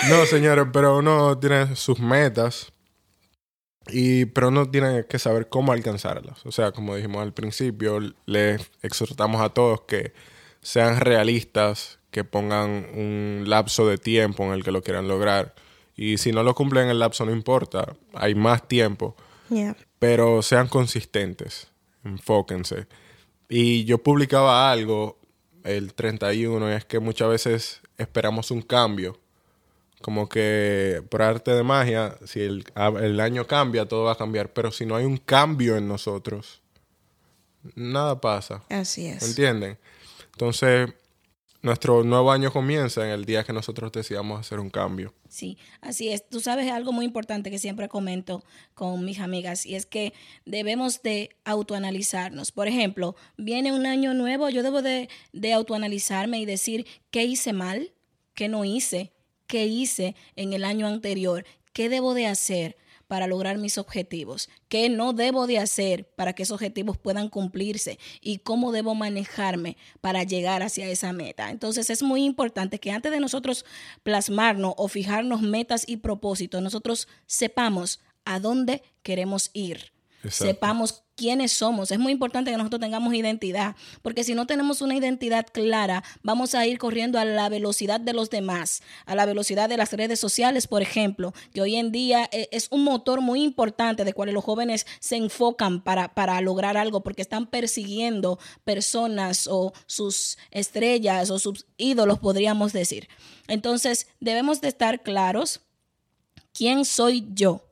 No, 0.08 0.26
señores, 0.26 0.66
pero 0.72 0.98
uno 0.98 1.38
tiene 1.38 1.76
sus 1.76 1.98
metas 1.98 2.72
y 3.88 4.26
pero 4.26 4.48
uno 4.48 4.70
tiene 4.70 5.06
que 5.06 5.18
saber 5.18 5.48
cómo 5.48 5.72
alcanzarlas. 5.72 6.44
O 6.46 6.52
sea, 6.52 6.72
como 6.72 6.96
dijimos 6.96 7.22
al 7.22 7.32
principio, 7.32 8.00
les 8.26 8.70
exhortamos 8.82 9.40
a 9.40 9.50
todos 9.50 9.82
que 9.82 10.12
sean 10.62 11.00
realistas, 11.00 11.98
que 12.10 12.24
pongan 12.24 12.86
un 12.94 13.44
lapso 13.46 13.86
de 13.86 13.98
tiempo 13.98 14.44
en 14.44 14.52
el 14.52 14.64
que 14.64 14.72
lo 14.72 14.82
quieran 14.82 15.08
lograr. 15.08 15.54
Y 15.96 16.18
si 16.18 16.32
no 16.32 16.42
lo 16.42 16.54
cumplen 16.54 16.84
en 16.84 16.90
el 16.90 16.98
lapso, 16.98 17.24
no 17.24 17.32
importa, 17.32 17.94
hay 18.14 18.34
más 18.34 18.66
tiempo 18.66 19.16
Yeah. 19.50 19.76
pero 19.98 20.42
sean 20.42 20.68
consistentes, 20.68 21.68
enfóquense. 22.04 22.86
Y 23.48 23.84
yo 23.84 23.98
publicaba 23.98 24.70
algo 24.70 25.18
el 25.64 25.92
31 25.92 26.70
y 26.70 26.74
es 26.74 26.84
que 26.84 27.00
muchas 27.00 27.28
veces 27.28 27.80
esperamos 27.98 28.50
un 28.52 28.62
cambio. 28.62 29.18
Como 30.00 30.28
que 30.28 31.02
por 31.10 31.22
arte 31.22 31.52
de 31.52 31.62
magia, 31.62 32.16
si 32.24 32.40
el, 32.40 32.64
el 33.00 33.20
año 33.20 33.46
cambia, 33.46 33.86
todo 33.86 34.04
va 34.04 34.12
a 34.12 34.16
cambiar. 34.16 34.52
Pero 34.52 34.70
si 34.72 34.86
no 34.86 34.96
hay 34.96 35.04
un 35.04 35.18
cambio 35.18 35.76
en 35.76 35.88
nosotros, 35.88 36.62
nada 37.74 38.20
pasa. 38.20 38.62
Así 38.70 39.06
es. 39.06 39.22
¿Entienden? 39.22 39.78
Entonces, 40.32 40.90
nuestro 41.62 42.02
nuevo 42.04 42.32
año 42.32 42.50
comienza 42.50 43.04
en 43.04 43.10
el 43.10 43.26
día 43.26 43.44
que 43.44 43.52
nosotros 43.52 43.92
decidamos 43.92 44.40
hacer 44.40 44.60
un 44.60 44.70
cambio. 44.70 45.12
Sí, 45.28 45.58
así 45.82 46.08
es. 46.08 46.26
Tú 46.26 46.40
sabes 46.40 46.70
algo 46.70 46.92
muy 46.92 47.04
importante 47.04 47.50
que 47.50 47.58
siempre 47.58 47.88
comento 47.88 48.42
con 48.74 49.04
mis 49.04 49.20
amigas 49.20 49.66
y 49.66 49.74
es 49.74 49.84
que 49.84 50.14
debemos 50.46 51.02
de 51.02 51.36
autoanalizarnos. 51.44 52.52
Por 52.52 52.66
ejemplo, 52.66 53.14
viene 53.36 53.72
un 53.72 53.84
año 53.84 54.14
nuevo, 54.14 54.48
yo 54.48 54.62
debo 54.62 54.80
de, 54.80 55.10
de 55.34 55.52
autoanalizarme 55.52 56.40
y 56.40 56.46
decir 56.46 56.86
qué 57.10 57.24
hice 57.24 57.52
mal, 57.52 57.92
qué 58.34 58.48
no 58.48 58.64
hice, 58.64 59.12
qué 59.50 59.66
hice 59.66 60.14
en 60.36 60.52
el 60.52 60.64
año 60.64 60.86
anterior, 60.86 61.44
qué 61.72 61.88
debo 61.88 62.14
de 62.14 62.28
hacer 62.28 62.76
para 63.08 63.26
lograr 63.26 63.58
mis 63.58 63.78
objetivos, 63.78 64.48
qué 64.68 64.88
no 64.88 65.12
debo 65.12 65.48
de 65.48 65.58
hacer 65.58 66.06
para 66.14 66.34
que 66.34 66.44
esos 66.44 66.54
objetivos 66.54 66.96
puedan 66.96 67.28
cumplirse 67.28 67.98
y 68.20 68.38
cómo 68.38 68.70
debo 68.70 68.94
manejarme 68.94 69.76
para 70.00 70.22
llegar 70.22 70.62
hacia 70.62 70.88
esa 70.88 71.12
meta. 71.12 71.50
Entonces 71.50 71.90
es 71.90 72.04
muy 72.04 72.24
importante 72.24 72.78
que 72.78 72.92
antes 72.92 73.10
de 73.10 73.18
nosotros 73.18 73.64
plasmarnos 74.04 74.74
o 74.76 74.86
fijarnos 74.86 75.42
metas 75.42 75.82
y 75.84 75.96
propósitos, 75.96 76.62
nosotros 76.62 77.08
sepamos 77.26 77.98
a 78.24 78.38
dónde 78.38 78.84
queremos 79.02 79.50
ir. 79.52 79.90
Sepamos 80.28 81.02
quiénes 81.20 81.52
somos. 81.52 81.90
Es 81.90 81.98
muy 81.98 82.12
importante 82.12 82.50
que 82.50 82.56
nosotros 82.56 82.80
tengamos 82.80 83.12
identidad, 83.14 83.76
porque 84.02 84.24
si 84.24 84.34
no 84.34 84.46
tenemos 84.46 84.80
una 84.80 84.94
identidad 84.94 85.46
clara, 85.52 86.02
vamos 86.22 86.54
a 86.54 86.66
ir 86.66 86.78
corriendo 86.78 87.18
a 87.18 87.24
la 87.24 87.48
velocidad 87.48 88.00
de 88.00 88.12
los 88.12 88.30
demás, 88.30 88.82
a 89.06 89.14
la 89.14 89.26
velocidad 89.26 89.68
de 89.68 89.76
las 89.76 89.92
redes 89.92 90.20
sociales, 90.20 90.66
por 90.66 90.82
ejemplo, 90.82 91.32
que 91.52 91.62
hoy 91.62 91.76
en 91.76 91.92
día 91.92 92.28
eh, 92.32 92.48
es 92.52 92.68
un 92.70 92.84
motor 92.84 93.20
muy 93.20 93.42
importante 93.42 94.04
de 94.04 94.12
cual 94.12 94.30
los 94.32 94.44
jóvenes 94.44 94.86
se 94.98 95.16
enfocan 95.16 95.82
para, 95.82 96.14
para 96.14 96.40
lograr 96.40 96.76
algo, 96.76 97.02
porque 97.02 97.22
están 97.22 97.46
persiguiendo 97.46 98.38
personas 98.64 99.46
o 99.46 99.72
sus 99.86 100.38
estrellas 100.50 101.30
o 101.30 101.38
sus 101.38 101.66
ídolos, 101.76 102.18
podríamos 102.18 102.72
decir. 102.72 103.08
Entonces, 103.46 104.06
debemos 104.20 104.60
de 104.60 104.68
estar 104.68 105.02
claros 105.02 105.60
quién 106.52 106.84
soy 106.84 107.26
yo, 107.34 107.62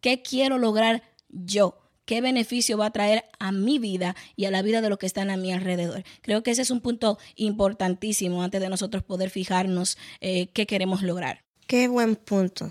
qué 0.00 0.22
quiero 0.22 0.58
lograr 0.58 1.02
yo 1.30 1.81
qué 2.04 2.20
beneficio 2.20 2.78
va 2.78 2.86
a 2.86 2.90
traer 2.90 3.24
a 3.38 3.52
mi 3.52 3.78
vida 3.78 4.16
y 4.36 4.46
a 4.46 4.50
la 4.50 4.62
vida 4.62 4.80
de 4.80 4.88
los 4.88 4.98
que 4.98 5.06
están 5.06 5.30
a 5.30 5.36
mi 5.36 5.52
alrededor. 5.52 6.04
Creo 6.22 6.42
que 6.42 6.50
ese 6.50 6.62
es 6.62 6.70
un 6.70 6.80
punto 6.80 7.18
importantísimo 7.36 8.42
antes 8.42 8.60
de 8.60 8.68
nosotros 8.68 9.02
poder 9.02 9.30
fijarnos 9.30 9.98
eh, 10.20 10.48
qué 10.52 10.66
queremos 10.66 11.02
lograr. 11.02 11.42
Qué 11.66 11.88
buen 11.88 12.16
punto. 12.16 12.70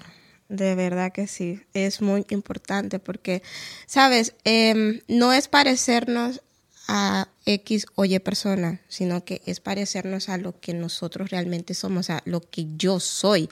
De 0.49 0.75
verdad 0.75 1.13
que 1.13 1.27
sí. 1.27 1.61
Es 1.73 2.01
muy 2.01 2.25
importante 2.29 2.99
porque, 2.99 3.41
sabes, 3.85 4.35
Em, 4.43 4.99
no 5.07 5.31
es 5.31 5.47
parecernos 5.47 6.41
a 6.89 7.29
X 7.45 7.85
o 7.95 8.03
Y 8.03 8.19
persona, 8.19 8.81
sino 8.89 9.23
que 9.23 9.41
es 9.45 9.61
parecernos 9.61 10.27
a 10.27 10.37
lo 10.37 10.59
que 10.59 10.73
nosotros 10.73 11.29
realmente 11.29 11.73
somos, 11.73 12.09
a 12.09 12.21
lo 12.25 12.41
que 12.41 12.67
yo 12.75 12.99
soy 12.99 13.49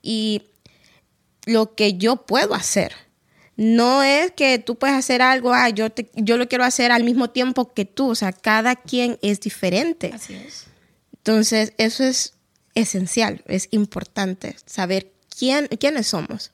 y 0.00 0.42
lo 1.44 1.74
que 1.74 1.98
yo 1.98 2.24
puedo 2.24 2.54
hacer. 2.54 3.07
No 3.58 4.04
es 4.04 4.30
que 4.30 4.60
tú 4.60 4.76
puedes 4.76 4.94
hacer 4.96 5.20
algo, 5.20 5.52
ah, 5.52 5.68
yo, 5.68 5.90
te- 5.90 6.08
yo 6.14 6.36
lo 6.36 6.46
quiero 6.48 6.62
hacer 6.64 6.92
al 6.92 7.02
mismo 7.02 7.30
tiempo 7.30 7.74
que 7.74 7.84
tú, 7.84 8.10
o 8.10 8.14
sea, 8.14 8.32
cada 8.32 8.76
quien 8.76 9.18
es 9.20 9.40
diferente. 9.40 10.12
Así 10.14 10.34
es. 10.34 10.66
Entonces, 11.16 11.72
eso 11.76 12.04
es 12.04 12.34
esencial, 12.74 13.42
es 13.46 13.66
importante 13.72 14.54
saber 14.64 15.10
quién, 15.36 15.66
quiénes 15.66 16.06
somos. 16.06 16.52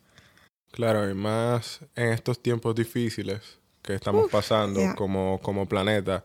Claro, 0.73 1.09
y 1.11 1.13
más 1.15 1.81
en 1.95 2.09
estos 2.09 2.43
tiempos 2.43 2.75
difíciles 2.75 3.41
que 3.83 3.95
estamos 3.95 4.31
pasando 4.31 4.81
como, 4.97 5.39
como 5.43 5.69
planeta, 5.69 6.25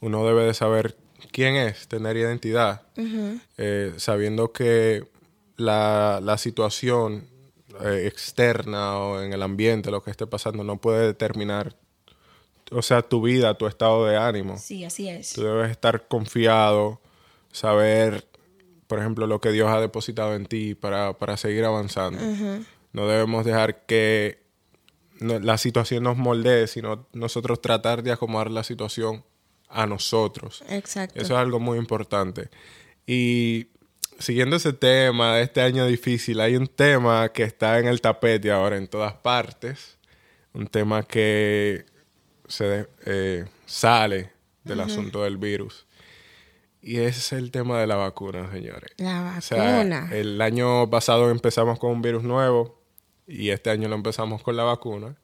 uno 0.00 0.26
debe 0.26 0.46
de 0.46 0.54
saber 0.54 0.96
quién 1.32 1.54
es, 1.56 1.86
tener 1.86 2.16
identidad, 2.16 2.80
eh, 3.58 3.92
sabiendo 3.98 4.52
que 4.52 5.04
la, 5.58 6.18
la 6.22 6.38
situación 6.38 7.28
eh, 7.80 8.06
externa 8.06 8.98
o 8.98 9.20
en 9.22 9.32
el 9.32 9.42
ambiente, 9.42 9.90
lo 9.90 10.02
que 10.02 10.10
esté 10.10 10.26
pasando, 10.26 10.64
no 10.64 10.76
puede 10.80 11.06
determinar, 11.06 11.76
o 12.70 12.82
sea, 12.82 13.02
tu 13.02 13.22
vida, 13.22 13.54
tu 13.58 13.66
estado 13.66 14.06
de 14.06 14.16
ánimo. 14.16 14.58
Sí, 14.58 14.84
así 14.84 15.08
es. 15.08 15.32
Tú 15.34 15.42
debes 15.42 15.70
estar 15.70 16.06
confiado, 16.08 17.00
saber, 17.50 18.26
por 18.86 18.98
ejemplo, 18.98 19.26
lo 19.26 19.40
que 19.40 19.50
Dios 19.50 19.70
ha 19.70 19.80
depositado 19.80 20.34
en 20.34 20.46
ti 20.46 20.74
para, 20.74 21.14
para 21.18 21.36
seguir 21.36 21.64
avanzando. 21.64 22.20
No 22.92 23.06
debemos 23.08 23.44
dejar 23.44 23.84
que 23.86 24.42
no- 25.20 25.38
la 25.38 25.56
situación 25.58 26.02
nos 26.04 26.16
moldee, 26.16 26.66
sino 26.66 27.06
nosotros 27.12 27.60
tratar 27.60 28.02
de 28.02 28.12
acomodar 28.12 28.50
la 28.50 28.64
situación 28.64 29.24
a 29.68 29.86
nosotros. 29.86 30.62
Exacto. 30.68 31.18
Eso 31.20 31.34
es 31.34 31.38
algo 31.40 31.58
muy 31.60 31.78
importante. 31.78 32.50
Y 33.06 33.68
siguiendo 34.22 34.56
ese 34.56 34.72
tema 34.72 35.36
de 35.36 35.42
este 35.42 35.60
año 35.60 35.86
difícil, 35.86 36.40
hay 36.40 36.56
un 36.56 36.66
tema 36.66 37.28
que 37.32 37.42
está 37.42 37.78
en 37.78 37.86
el 37.86 38.00
tapete 38.00 38.50
ahora 38.50 38.76
en 38.76 38.88
todas 38.88 39.12
partes. 39.14 39.98
Un 40.54 40.66
tema 40.66 41.02
que 41.02 41.84
se 42.46 42.86
eh, 43.06 43.44
sale 43.66 44.32
del 44.64 44.80
asunto 44.80 45.24
del 45.24 45.36
virus. 45.38 45.86
Y 46.82 46.96
ese 46.98 47.20
es 47.20 47.32
el 47.32 47.50
tema 47.50 47.80
de 47.80 47.86
la 47.86 47.96
vacuna, 47.96 48.50
señores. 48.50 48.90
La 48.98 49.36
O 49.38 49.40
sea, 49.40 49.76
vacuna. 49.76 50.08
el 50.12 50.40
año 50.40 50.90
pasado 50.90 51.30
empezamos 51.30 51.78
con 51.78 51.90
un 51.92 52.02
virus 52.02 52.22
nuevo 52.24 52.82
y 53.26 53.50
este 53.50 53.70
año 53.70 53.88
lo 53.88 53.94
empezamos 53.94 54.42
con 54.42 54.56
la 54.56 54.64
vacuna. 54.64 55.16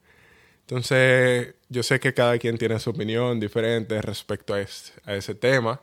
Entonces, 0.61 1.55
yo 1.69 1.83
sé 1.83 1.99
que 1.99 2.15
cada 2.15 2.39
quien 2.39 2.59
tiene 2.59 2.79
su 2.79 2.91
opinión 2.91 3.41
diferente 3.41 4.01
respecto 4.03 4.55
a, 4.55 4.61
es- 4.61 4.93
a 5.05 5.15
ese 5.15 5.35
tema. 5.35 5.81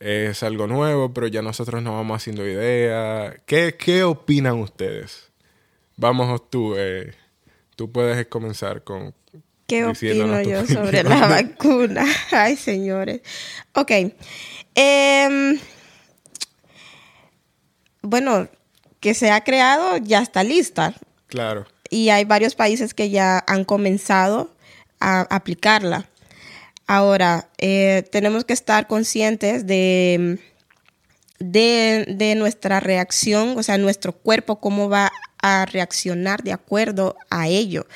Es 0.00 0.42
algo 0.42 0.66
nuevo, 0.66 1.12
pero 1.14 1.26
ya 1.28 1.42
nosotros 1.42 1.82
nos 1.82 1.94
vamos 1.94 2.16
haciendo 2.16 2.46
idea. 2.46 3.36
¿Qué, 3.46 3.76
qué 3.78 4.02
opinan 4.02 4.58
ustedes? 4.58 5.30
Vamos 5.96 6.50
tú, 6.50 6.74
eh, 6.76 7.14
tú 7.76 7.90
puedes 7.90 8.26
comenzar 8.26 8.82
con... 8.82 9.14
¿Qué 9.66 9.84
opino 9.84 10.42
yo 10.42 10.66
sobre 10.66 11.02
la 11.02 11.26
vacuna? 11.26 12.04
Ay, 12.32 12.56
señores. 12.56 13.22
Ok. 13.72 13.92
Em, 14.74 15.58
bueno, 18.02 18.48
que 19.00 19.14
se 19.14 19.30
ha 19.30 19.42
creado, 19.42 19.96
ya 19.98 20.20
está 20.20 20.42
lista. 20.44 20.94
Claro, 21.28 21.66
Y 21.88 22.10
hay 22.10 22.24
varios 22.24 22.54
países 22.54 22.94
que 22.94 23.10
ya 23.10 23.42
han 23.46 23.64
comenzado 23.64 24.50
a 25.00 25.22
aplicarla. 25.34 26.08
Ahora, 26.86 27.48
eh, 27.58 28.04
tenemos 28.10 28.44
que 28.44 28.52
estar 28.52 28.86
conscientes 28.86 29.66
de, 29.66 30.38
de, 31.38 32.34
nuestra 32.36 32.80
reacción, 32.80 33.56
o 33.56 33.62
sea, 33.62 33.78
nuestro 33.78 34.12
cuerpo, 34.12 34.60
cómo 34.60 34.88
va 34.88 35.10
a 35.40 35.66
reaccionar 35.66 36.42
de 36.42 36.52
acuerdo 36.52 37.16
a 37.30 37.48
ello. 37.48 37.86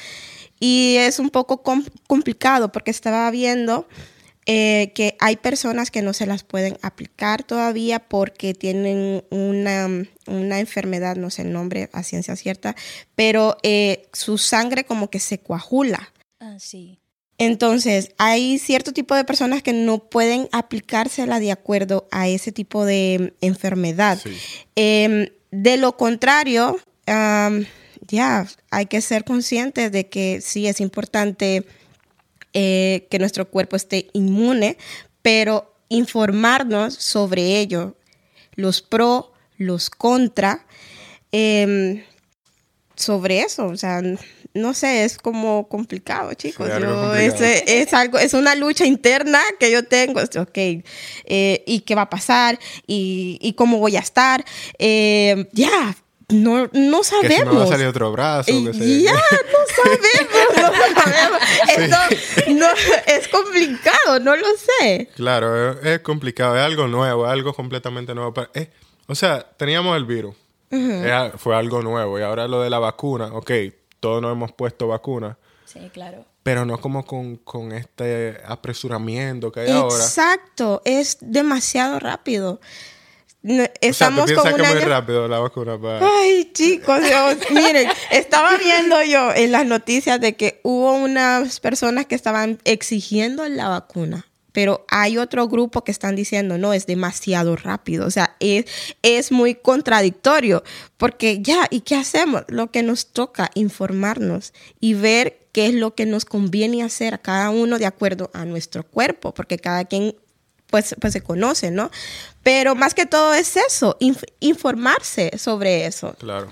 Y 0.61 0.97
es 0.99 1.19
un 1.19 1.31
poco 1.31 1.63
com- 1.63 1.85
complicado 2.07 2.73
porque 2.73 2.91
estaba 2.91 3.31
viendo 3.31 3.87
eh, 4.47 4.93
que 4.95 5.17
hay 5.21 5.37
personas 5.37 5.91
que 5.91 6.01
no 6.01 6.15
se 6.15 6.27
las 6.27 6.43
pueden 6.43 6.79
aplicar 6.81 7.45
todavía 7.45 7.99
porque 8.01 8.55
tienen 8.55 9.23
una, 9.31 9.89
una 10.27 10.61
enfermedad, 10.61 11.17
no 11.17 11.29
sé 11.29 11.43
el 11.43 11.53
nombre 11.53 11.91
a 11.93 12.03
ciencia 12.03 12.35
cierta, 12.35 12.75
pero 13.15 13.59
eh, 13.63 14.09
su 14.15 14.39
sangre 14.39 14.85
como 14.85 15.11
que 15.11 15.21
se 15.21 15.39
coagula. 15.39 16.15
Ah, 16.41 16.57
sí. 16.59 16.99
Entonces, 17.39 18.13
hay 18.19 18.59
cierto 18.59 18.93
tipo 18.93 19.15
de 19.15 19.25
personas 19.25 19.63
que 19.63 19.73
no 19.73 19.99
pueden 19.99 20.49
aplicársela 20.51 21.39
de 21.39 21.53
acuerdo 21.53 22.09
a 22.11 22.27
ese 22.29 22.51
tipo 22.51 22.85
de 22.85 23.33
enfermedad. 23.41 24.19
Sí. 24.21 24.37
Em, 24.75 25.29
de 25.53 25.77
lo 25.77 25.97
contrario, 25.97 26.79
ya 27.07 28.47
hay 28.71 28.87
que 28.87 29.01
ser 29.01 29.25
conscientes 29.25 29.93
de 29.93 30.09
que 30.09 30.41
sí 30.41 30.67
es 30.67 30.81
importante 30.81 31.65
eh, 32.53 33.07
que 33.11 33.19
nuestro 33.19 33.49
cuerpo 33.49 33.77
esté 33.77 34.09
inmune, 34.13 34.77
pero 35.23 35.75
informarnos 35.89 36.95
sobre 36.95 37.61
ello, 37.61 37.97
los 38.55 38.83
pro, 38.83 39.33
los 39.57 39.91
contra, 39.91 40.67
em, 41.31 42.03
sobre 42.97 43.41
eso, 43.41 43.67
o 43.67 43.77
sea, 43.77 44.03
no 44.55 44.75
sé, 44.75 45.05
es 45.05 45.19
como 45.19 45.69
complicado, 45.69 46.33
chicos. 46.35 46.67
Sí, 46.67 46.73
Yo- 46.81 46.89
complicado. 46.95 47.15
es, 47.17 47.63
es 47.67 47.93
algo, 47.95 48.19
es 48.19 48.35
una 48.35 48.55
lucha 48.55 48.85
interna 48.87 49.41
que 49.61 49.71
yo 49.71 49.85
tengo. 49.85 50.21
es, 50.21 50.35
Ok, 50.37 50.57
eh, 50.57 51.63
¿y 51.67 51.81
qué 51.81 51.95
va 51.95 52.03
a 52.03 52.11
pasar? 52.11 52.59
¿Y, 52.87 53.39
y 53.41 53.53
cómo 53.55 53.79
voy 53.79 53.97
a 53.97 54.01
estar? 54.01 54.45
Eh, 54.79 55.49
ya, 55.53 55.97
no, 56.31 56.69
no 56.73 57.01
Que 57.01 57.05
si 57.05 57.15
me 57.15 57.29
va 57.29 57.35
a 57.41 57.45
sabemos. 57.45 57.69
salir 57.71 57.87
otro 57.87 58.13
brazo, 58.13 58.51
se- 58.53 59.03
Ya, 59.03 59.13
no 59.13 59.21
sabemos, 59.77 60.57
no 60.57 61.03
sabemos. 61.03 61.41
Esto 61.77 62.53
no, 62.55 62.67
es 63.07 63.29
complicado, 63.29 64.21
no 64.21 64.37
lo 64.37 64.47
sé. 64.81 65.09
Claro, 65.17 65.81
es, 65.83 66.01
complicado, 66.01 66.57
es 66.57 66.63
algo 66.63 66.87
nuevo, 66.89 67.27
es 67.27 67.33
algo 67.33 67.55
completamente 67.55 68.15
nuevo. 68.15 68.35
Eh, 68.55 68.69
o 69.07 69.15
sea, 69.15 69.41
teníamos 69.57 69.97
el 69.97 70.05
virus, 70.05 70.35
Es 70.71 71.11
a- 71.11 71.33
fue 71.39 71.57
algo 71.57 71.81
nuevo. 71.83 72.19
Y 72.19 72.23
ahora 72.23 72.47
lo 72.49 72.61
de 72.61 72.69
la 72.71 72.79
vacuna, 72.79 73.27
ok, 73.33 73.51
todos 74.01 74.23
nos 74.23 74.33
hemos 74.33 74.53
puesto 74.53 74.89
vacuna, 74.89 75.39
Sí, 75.65 75.91
claro. 75.93 76.25
pero 76.43 76.65
no 76.65 76.81
como 76.81 77.05
con, 77.05 77.37
con 77.37 77.73
este 77.73 78.39
apresuramiento 78.47 79.51
que 79.53 79.61
hay 79.61 79.71
ahora. 79.71 79.97
Exacto, 79.97 80.83
es 80.85 81.19
demasiado 81.21 81.99
rápido. 81.99 82.61
No- 83.43 83.63
O 83.63 83.67
sea, 83.67 83.69
¿tú 83.73 83.79
Estamos 83.81 84.25
piensas 84.27 84.45
con 84.51 84.55
que 84.57 84.61
un 84.63 84.67
es 84.67 84.75
muy 84.75 84.83
año- 84.83 84.91
rápido 84.91 85.29
la 85.29 85.39
vacuna 85.39 85.79
para... 85.81 86.01
Ay, 86.21 86.51
chicos, 86.53 87.01
Dios, 87.03 87.37
miren, 87.51 87.89
estaba 88.11 88.57
viendo 88.57 89.03
yo 89.05 89.33
en 89.33 89.53
las 89.53 89.65
noticias 89.65 90.21
de 90.21 90.35
que 90.37 90.61
hubo 90.65 90.93
unas 90.95 91.61
personas 91.61 92.07
que 92.07 92.15
estaban 92.17 92.59
exigiendo 92.65 93.47
la 93.49 93.69
vacuna, 93.69 94.27
pero 94.59 94.85
hay 94.89 95.19
otro 95.19 95.47
grupo 95.47 95.85
que 95.85 95.93
están 95.93 96.17
diciendo, 96.17 96.59
no, 96.59 96.73
es 96.73 96.85
demasiado 96.85 97.55
rápido, 97.55 98.05
o 98.05 98.11
sea, 98.11 98.35
es, 98.41 98.65
es 99.03 99.31
muy 99.31 99.55
contradictorio, 99.55 100.65
porque 100.97 101.41
ya, 101.41 101.69
¿y 101.71 101.83
qué 101.83 101.95
hacemos? 101.95 102.43
Lo 102.49 102.73
que 102.73 102.83
nos 102.83 103.13
toca, 103.13 103.53
informarnos 103.55 104.53
y 104.81 104.95
ver 104.95 105.47
qué 105.53 105.67
es 105.69 105.75
lo 105.75 105.95
que 105.95 106.07
nos 106.07 106.25
conviene 106.25 106.83
hacer 106.83 107.15
a 107.15 107.19
cada 107.19 107.51
uno 107.51 107.79
de 107.79 107.87
acuerdo 107.87 108.33
a 108.35 108.45
nuestro 108.47 108.83
cuerpo, 108.83 109.33
porque 109.33 109.59
cada 109.61 109.85
quien 109.85 110.17
pues, 110.67 110.97
pues 111.01 111.13
se 111.13 111.21
conoce, 111.21 111.71
¿no? 111.71 111.93
Pero 112.43 112.75
más 112.75 112.95
que 112.95 113.07
todo 113.07 113.35
es 113.35 113.57
eso, 113.57 113.97
inf- 114.01 114.27
informarse 114.41 115.39
sobre 115.39 115.87
eso. 115.87 116.17
Claro. 116.19 116.51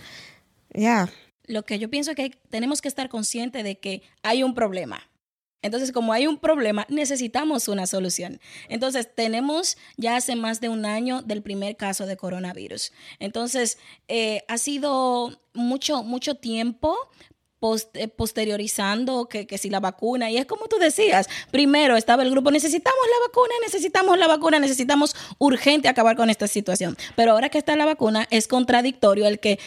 Ya. 0.73 1.09
Lo 1.47 1.65
que 1.65 1.81
yo 1.81 1.91
pienso 1.91 2.13
es 2.13 2.17
que 2.17 2.39
tenemos 2.51 2.81
que 2.81 2.87
estar 2.87 3.09
conscientes 3.09 3.65
de 3.65 3.81
que 3.81 4.03
hay 4.23 4.45
un 4.45 4.55
problema. 4.55 5.01
Entonces, 5.63 5.93
como 5.93 6.13
hay 6.13 6.27
un 6.27 6.39
problema, 6.39 6.87
necesitamos 6.89 7.69
una 7.69 7.87
solución. 7.87 8.41
Entonces, 8.69 9.09
tenemos 9.15 9.77
ya 9.97 10.17
hace 10.17 10.37
más 10.37 10.61
de 10.61 10.69
un 10.69 10.85
año 10.85 11.23
del 11.23 11.43
primer 11.43 11.77
caso 11.77 12.07
de 12.07 12.17
coronavirus. 12.17 12.93
Entonces, 13.19 13.79
eh, 14.09 14.45
ha 14.49 14.59
sido 14.59 15.41
mucho, 15.55 16.03
mucho 16.03 16.37
tiempo 16.37 16.97
eh, 17.95 18.07
posteriorizando 18.09 19.29
que 19.29 19.59
si 19.59 19.71
la 19.71 19.81
vacuna, 19.81 20.31
y 20.31 20.37
es 20.37 20.47
como 20.47 20.69
tú 20.69 20.77
decías, 20.77 21.27
primero 21.51 21.97
estaba 21.97 22.23
el 22.23 22.31
grupo, 22.31 22.51
necesitamos 22.51 23.01
la 23.11 23.27
vacuna, 23.27 23.55
necesitamos 23.63 24.19
la 24.19 24.29
vacuna, 24.29 24.59
necesitamos 24.61 25.17
urgente 25.39 25.89
acabar 25.89 26.17
con 26.17 26.31
esta 26.31 26.47
situación. 26.47 26.97
Pero 27.17 27.33
ahora 27.33 27.49
que 27.49 27.59
está 27.59 27.75
la 27.75 27.87
vacuna, 27.87 28.29
es 28.31 28.47
contradictorio 28.47 29.27
el 29.27 29.41
que 29.41 29.59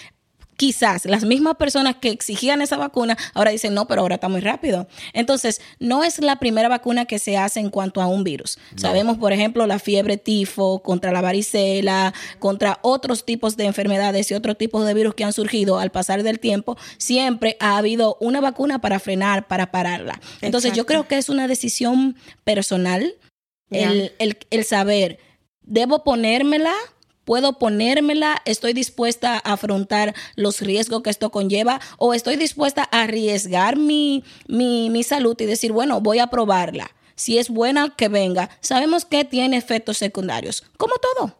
quizás 0.59 1.05
las 1.05 1.23
mismas 1.23 1.55
personas 1.55 1.95
que 2.01 2.09
exigían 2.09 2.61
esa 2.61 2.75
vacuna 2.75 3.17
ahora 3.33 3.51
dicen, 3.51 3.73
no, 3.73 3.87
pero 3.87 4.01
ahora 4.01 4.15
está 4.15 4.27
muy 4.27 4.41
rápido. 4.41 4.89
Entonces, 5.13 5.61
no 5.79 6.03
es 6.03 6.19
la 6.19 6.35
primera 6.35 6.67
vacuna 6.67 7.05
que 7.05 7.17
se 7.17 7.37
hace 7.37 7.61
en 7.61 7.69
cuanto 7.69 8.01
a 8.01 8.07
un 8.07 8.25
virus. 8.25 8.59
Sabemos, 8.75 9.17
por 9.17 9.31
ejemplo, 9.31 9.65
la 9.67 9.79
fiebre 9.79 10.17
tifo, 10.17 10.83
contra 10.83 11.13
la 11.13 11.21
varicela, 11.21 12.13
contra 12.39 12.79
otros 12.81 13.25
tipos 13.25 13.55
de 13.55 13.65
enfermedades 13.67 14.29
y 14.31 14.33
otros 14.33 14.57
tipos 14.57 14.85
de 14.85 14.93
virus 14.93 15.15
que 15.15 15.23
han 15.23 15.31
surgido 15.31 15.79
al 15.79 15.91
pasar 15.91 16.23
del 16.23 16.41
tiempo, 16.41 16.75
siempre 16.97 17.55
ha 17.61 17.77
habido 17.77 18.17
una 18.19 18.41
vacuna 18.41 18.81
para 18.81 18.99
frenar, 18.99 19.47
para 19.47 19.71
pararla. 19.71 20.19
Entonces, 20.41 20.71
yo 20.73 20.85
creo 20.85 21.07
que 21.07 21.17
es 21.17 21.29
una 21.29 21.47
decisión 21.47 22.17
personal 22.43 23.15
el- 24.19 24.37
el 24.49 24.65
saber, 24.65 25.19
¿debo 25.61 26.03
ponérmela? 26.03 26.73
¿Puedo 27.29 27.59
ponérmela? 27.59 28.41
¿Estoy 28.45 28.73
dispuesta 28.73 29.35
a 29.35 29.53
afrontar 29.53 30.15
los 30.35 30.61
riesgos 30.61 31.03
que 31.03 31.11
esto 31.11 31.29
conlleva? 31.29 31.79
¿O 31.99 32.15
estoy 32.15 32.37
dispuesta 32.37 32.89
a 32.91 33.03
arriesgar 33.03 33.77
mi, 33.77 34.23
mi, 34.47 34.89
mi 34.89 35.03
salud 35.03 35.39
y 35.39 35.45
decir, 35.45 35.71
bueno, 35.71 36.01
voy 36.01 36.17
a 36.17 36.25
probarla? 36.25 36.89
Si 37.13 37.37
es 37.37 37.49
buena, 37.49 37.93
que 37.95 38.07
venga. 38.07 38.49
Sabemos 38.61 39.05
que 39.05 39.25
tiene 39.25 39.57
efectos 39.57 39.99
secundarios, 39.99 40.63
como 40.75 40.95
todo. 40.95 41.35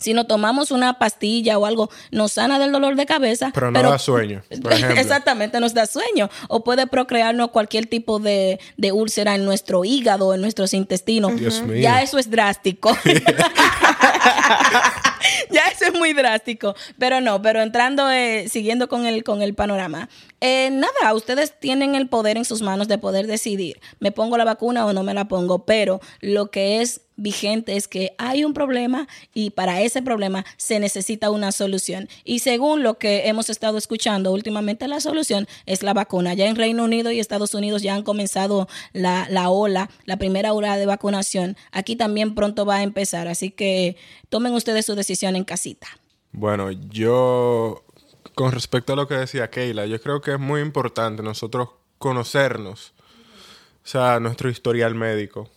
Si 0.00 0.14
no 0.14 0.26
tomamos 0.26 0.70
una 0.70 0.98
pastilla 0.98 1.58
o 1.58 1.66
algo, 1.66 1.90
nos 2.10 2.32
sana 2.32 2.58
del 2.58 2.72
dolor 2.72 2.96
de 2.96 3.04
cabeza. 3.04 3.50
Pero 3.52 3.70
no 3.70 3.82
da 3.82 3.98
sueño, 3.98 4.42
por. 4.62 4.72
Exactamente, 4.72 5.60
nos 5.60 5.74
da 5.74 5.84
sueño. 5.86 6.30
O 6.48 6.64
puede 6.64 6.86
procrearnos 6.86 7.50
cualquier 7.50 7.86
tipo 7.86 8.18
de, 8.18 8.58
de 8.78 8.92
úlcera 8.92 9.34
en 9.34 9.44
nuestro 9.44 9.84
hígado, 9.84 10.34
en 10.34 10.40
nuestros 10.40 10.72
intestinos. 10.72 11.36
Dios 11.36 11.62
mío. 11.62 11.80
Ya 11.80 12.02
eso 12.02 12.18
es 12.18 12.30
drástico. 12.30 12.96
ya 15.50 15.62
eso 15.72 15.86
es 15.86 15.94
muy 15.94 16.12
drástico. 16.12 16.74
Pero 16.98 17.20
no, 17.20 17.40
pero 17.42 17.62
entrando, 17.62 18.10
eh, 18.10 18.48
siguiendo 18.48 18.88
con 18.88 19.06
el, 19.06 19.24
con 19.24 19.42
el 19.42 19.54
panorama. 19.54 20.08
Eh, 20.40 20.70
nada, 20.70 21.14
ustedes 21.14 21.58
tienen 21.58 21.94
el 21.94 22.08
poder 22.08 22.36
en 22.36 22.44
sus 22.44 22.62
manos 22.62 22.88
de 22.88 22.98
poder 22.98 23.26
decidir, 23.26 23.80
me 23.98 24.10
pongo 24.10 24.38
la 24.38 24.44
vacuna 24.44 24.86
o 24.86 24.92
no 24.92 25.02
me 25.02 25.12
la 25.12 25.26
pongo, 25.26 25.66
pero 25.66 26.00
lo 26.20 26.50
que 26.50 26.80
es 26.80 27.02
vigente 27.20 27.76
es 27.76 27.86
que 27.86 28.12
hay 28.18 28.44
un 28.44 28.54
problema 28.54 29.06
y 29.34 29.50
para 29.50 29.80
ese 29.82 30.02
problema 30.02 30.44
se 30.56 30.80
necesita 30.80 31.30
una 31.30 31.52
solución. 31.52 32.08
Y 32.24 32.40
según 32.40 32.82
lo 32.82 32.98
que 32.98 33.28
hemos 33.28 33.50
estado 33.50 33.78
escuchando 33.78 34.32
últimamente, 34.32 34.88
la 34.88 35.00
solución 35.00 35.46
es 35.66 35.82
la 35.82 35.94
vacuna. 35.94 36.34
Ya 36.34 36.46
en 36.46 36.56
Reino 36.56 36.84
Unido 36.84 37.12
y 37.12 37.20
Estados 37.20 37.54
Unidos 37.54 37.82
ya 37.82 37.94
han 37.94 38.02
comenzado 38.02 38.68
la, 38.92 39.26
la 39.30 39.50
ola, 39.50 39.90
la 40.06 40.16
primera 40.16 40.52
ola 40.52 40.76
de 40.76 40.86
vacunación. 40.86 41.56
Aquí 41.72 41.94
también 41.96 42.34
pronto 42.34 42.64
va 42.64 42.76
a 42.76 42.82
empezar, 42.82 43.28
así 43.28 43.50
que 43.50 43.96
tomen 44.28 44.54
ustedes 44.54 44.86
su 44.86 44.94
decisión 44.94 45.36
en 45.36 45.44
casita. 45.44 45.86
Bueno, 46.32 46.70
yo, 46.70 47.84
con 48.34 48.52
respecto 48.52 48.94
a 48.94 48.96
lo 48.96 49.06
que 49.06 49.14
decía 49.14 49.50
Keila, 49.50 49.86
yo 49.86 50.00
creo 50.00 50.20
que 50.20 50.32
es 50.32 50.40
muy 50.40 50.60
importante 50.60 51.22
nosotros 51.22 51.70
conocernos, 51.98 52.94
o 53.84 53.86
sea, 53.86 54.20
nuestro 54.20 54.48
historial 54.48 54.94
médico 54.94 55.50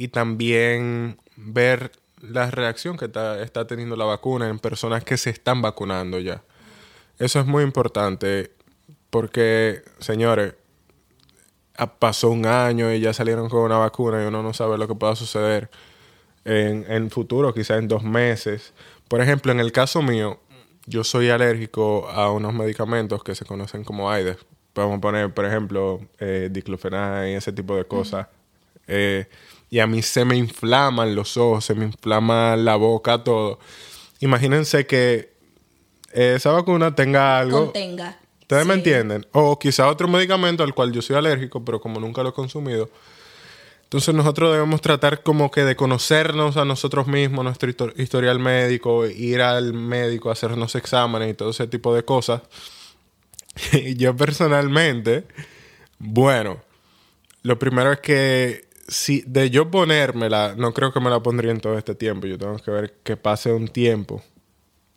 y 0.00 0.08
también 0.08 1.18
ver 1.36 1.92
la 2.22 2.50
reacción 2.50 2.96
que 2.96 3.04
está, 3.04 3.42
está 3.42 3.66
teniendo 3.66 3.96
la 3.96 4.06
vacuna 4.06 4.48
en 4.48 4.58
personas 4.58 5.04
que 5.04 5.18
se 5.18 5.28
están 5.28 5.60
vacunando 5.60 6.18
ya. 6.18 6.42
Eso 7.18 7.38
es 7.38 7.44
muy 7.44 7.62
importante 7.62 8.50
porque, 9.10 9.82
señores, 9.98 10.54
pasó 11.98 12.30
un 12.30 12.46
año 12.46 12.90
y 12.94 13.00
ya 13.00 13.12
salieron 13.12 13.50
con 13.50 13.60
una 13.60 13.76
vacuna 13.76 14.24
y 14.24 14.26
uno 14.26 14.42
no 14.42 14.54
sabe 14.54 14.78
lo 14.78 14.88
que 14.88 14.94
pueda 14.94 15.14
suceder 15.16 15.70
en, 16.46 16.86
en 16.88 17.10
futuro, 17.10 17.52
quizás 17.52 17.78
en 17.78 17.86
dos 17.86 18.02
meses. 18.02 18.72
Por 19.06 19.20
ejemplo, 19.20 19.52
en 19.52 19.60
el 19.60 19.70
caso 19.70 20.00
mío, 20.00 20.40
yo 20.86 21.04
soy 21.04 21.28
alérgico 21.28 22.08
a 22.08 22.32
unos 22.32 22.54
medicamentos 22.54 23.22
que 23.22 23.34
se 23.34 23.44
conocen 23.44 23.84
como 23.84 24.10
AIDS. 24.10 24.38
Podemos 24.72 24.98
poner, 25.00 25.34
por 25.34 25.44
ejemplo, 25.44 26.00
eh, 26.20 26.48
diclofenac 26.50 27.28
y 27.28 27.32
ese 27.32 27.52
tipo 27.52 27.76
de 27.76 27.84
cosas. 27.84 28.28
Eh, 28.86 29.28
y 29.70 29.78
a 29.78 29.86
mí 29.86 30.02
se 30.02 30.24
me 30.24 30.36
inflaman 30.36 31.14
los 31.14 31.36
ojos, 31.36 31.64
se 31.64 31.74
me 31.74 31.84
inflama 31.84 32.56
la 32.56 32.76
boca, 32.76 33.22
todo. 33.22 33.58
Imagínense 34.18 34.86
que 34.86 35.32
esa 36.12 36.50
vacuna 36.50 36.94
tenga 36.94 37.38
algo... 37.38 37.66
Contenga. 37.66 38.18
¿Ustedes 38.40 38.66
me 38.66 38.74
entienden? 38.74 39.26
O 39.30 39.58
quizá 39.60 39.88
otro 39.88 40.08
medicamento 40.08 40.64
al 40.64 40.74
cual 40.74 40.90
yo 40.90 41.00
soy 41.02 41.14
alérgico, 41.14 41.64
pero 41.64 41.80
como 41.80 42.00
nunca 42.00 42.24
lo 42.24 42.30
he 42.30 42.32
consumido. 42.32 42.90
Entonces 43.84 44.12
nosotros 44.12 44.52
debemos 44.52 44.80
tratar 44.80 45.22
como 45.22 45.52
que 45.52 45.62
de 45.64 45.76
conocernos 45.76 46.56
a 46.56 46.64
nosotros 46.64 47.06
mismos, 47.06 47.44
nuestro 47.44 47.70
histo- 47.70 47.92
historial 47.96 48.40
médico, 48.40 49.06
ir 49.06 49.40
al 49.40 49.72
médico, 49.72 50.32
hacernos 50.32 50.74
exámenes 50.74 51.30
y 51.30 51.34
todo 51.34 51.50
ese 51.50 51.68
tipo 51.68 51.94
de 51.94 52.04
cosas. 52.04 52.42
Y 53.72 53.96
yo 53.96 54.16
personalmente, 54.16 55.26
bueno, 55.98 56.58
lo 57.42 57.58
primero 57.58 57.92
es 57.92 58.00
que 58.00 58.69
si 58.90 59.22
de 59.26 59.48
yo 59.50 59.70
ponérmela, 59.70 60.54
no 60.56 60.74
creo 60.74 60.92
que 60.92 61.00
me 61.00 61.08
la 61.10 61.22
pondría 61.22 61.50
en 61.52 61.60
todo 61.60 61.78
este 61.78 61.94
tiempo. 61.94 62.26
Yo 62.26 62.36
tengo 62.38 62.56
que 62.58 62.70
ver 62.70 62.92
que 63.02 63.16
pase 63.16 63.52
un 63.52 63.68
tiempo 63.68 64.22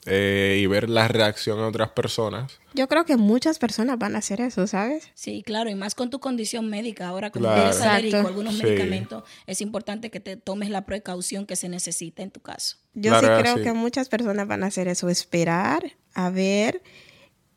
eh, 0.06 0.58
y 0.60 0.66
ver 0.66 0.90
la 0.90 1.08
reacción 1.08 1.56
de 1.58 1.64
otras 1.64 1.90
personas. 1.90 2.58
Yo 2.74 2.88
creo 2.88 3.04
que 3.06 3.16
muchas 3.16 3.58
personas 3.58 3.98
van 3.98 4.16
a 4.16 4.18
hacer 4.18 4.40
eso, 4.42 4.66
¿sabes? 4.66 5.08
Sí, 5.14 5.42
claro, 5.46 5.70
y 5.70 5.74
más 5.74 5.94
con 5.94 6.10
tu 6.10 6.18
condición 6.20 6.68
médica. 6.68 7.08
Ahora, 7.08 7.30
como 7.30 7.46
Claro. 7.46 7.62
eres 7.62 7.80
alérgico 7.80 8.16
a 8.16 8.20
Exacto. 8.20 8.28
algunos 8.28 8.54
Sí. 8.56 8.64
medicamentos, 8.64 9.24
es 9.46 9.60
importante 9.62 10.10
que 10.10 10.20
te 10.20 10.36
tomes 10.36 10.68
la 10.68 10.84
precaución 10.84 11.46
que 11.46 11.56
se 11.56 11.68
necesita 11.70 12.22
en 12.22 12.30
tu 12.30 12.40
caso. 12.40 12.76
Yo 12.92 13.12
Claro, 13.12 13.28
sí 13.36 13.42
creo 13.42 13.54
así. 13.54 13.62
que 13.62 13.72
muchas 13.72 14.08
personas 14.10 14.46
van 14.46 14.62
a 14.64 14.66
hacer 14.66 14.88
eso, 14.88 15.08
esperar 15.08 15.92
a 16.14 16.28
ver 16.30 16.82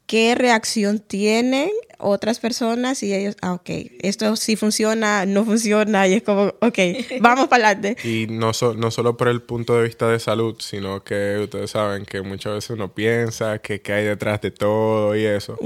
qué 0.08 0.34
reacción 0.36 1.00
tienen 1.00 1.70
otras 2.00 2.39
personas 2.39 3.02
y 3.04 3.13
ellos, 3.13 3.36
ah, 3.41 3.54
ok, 3.54 3.70
esto 4.02 4.36
sí 4.36 4.56
funciona, 4.56 5.26
no 5.26 5.43
funciona 5.46 6.08
y 6.08 6.13
es 6.13 6.24
como, 6.24 6.54
ok, 6.62 6.80
vamos 7.22 7.48
para 7.48 7.70
adelante. 7.72 7.98
Y 8.08 8.28
no, 8.28 8.54
so- 8.54 8.74
no 8.74 8.89
solo 8.91 9.17
por 9.17 9.28
el 9.28 9.41
punto 9.41 9.76
de 9.78 9.84
vista 9.84 10.08
de 10.08 10.20
salud, 10.20 10.56
sino 10.60 11.04
que 11.04 11.38
ustedes 11.43 11.72
saben 11.72 12.06
que 12.06 12.22
muchas 12.22 12.54
veces 12.54 12.70
uno 12.72 12.93
piensa 12.93 13.60
que, 13.60 13.82
que 13.82 13.93
hay 13.93 14.06
detrás 14.06 14.39
de 14.41 14.52
todo 14.52 15.15
y 15.15 15.26
eso. 15.26 15.58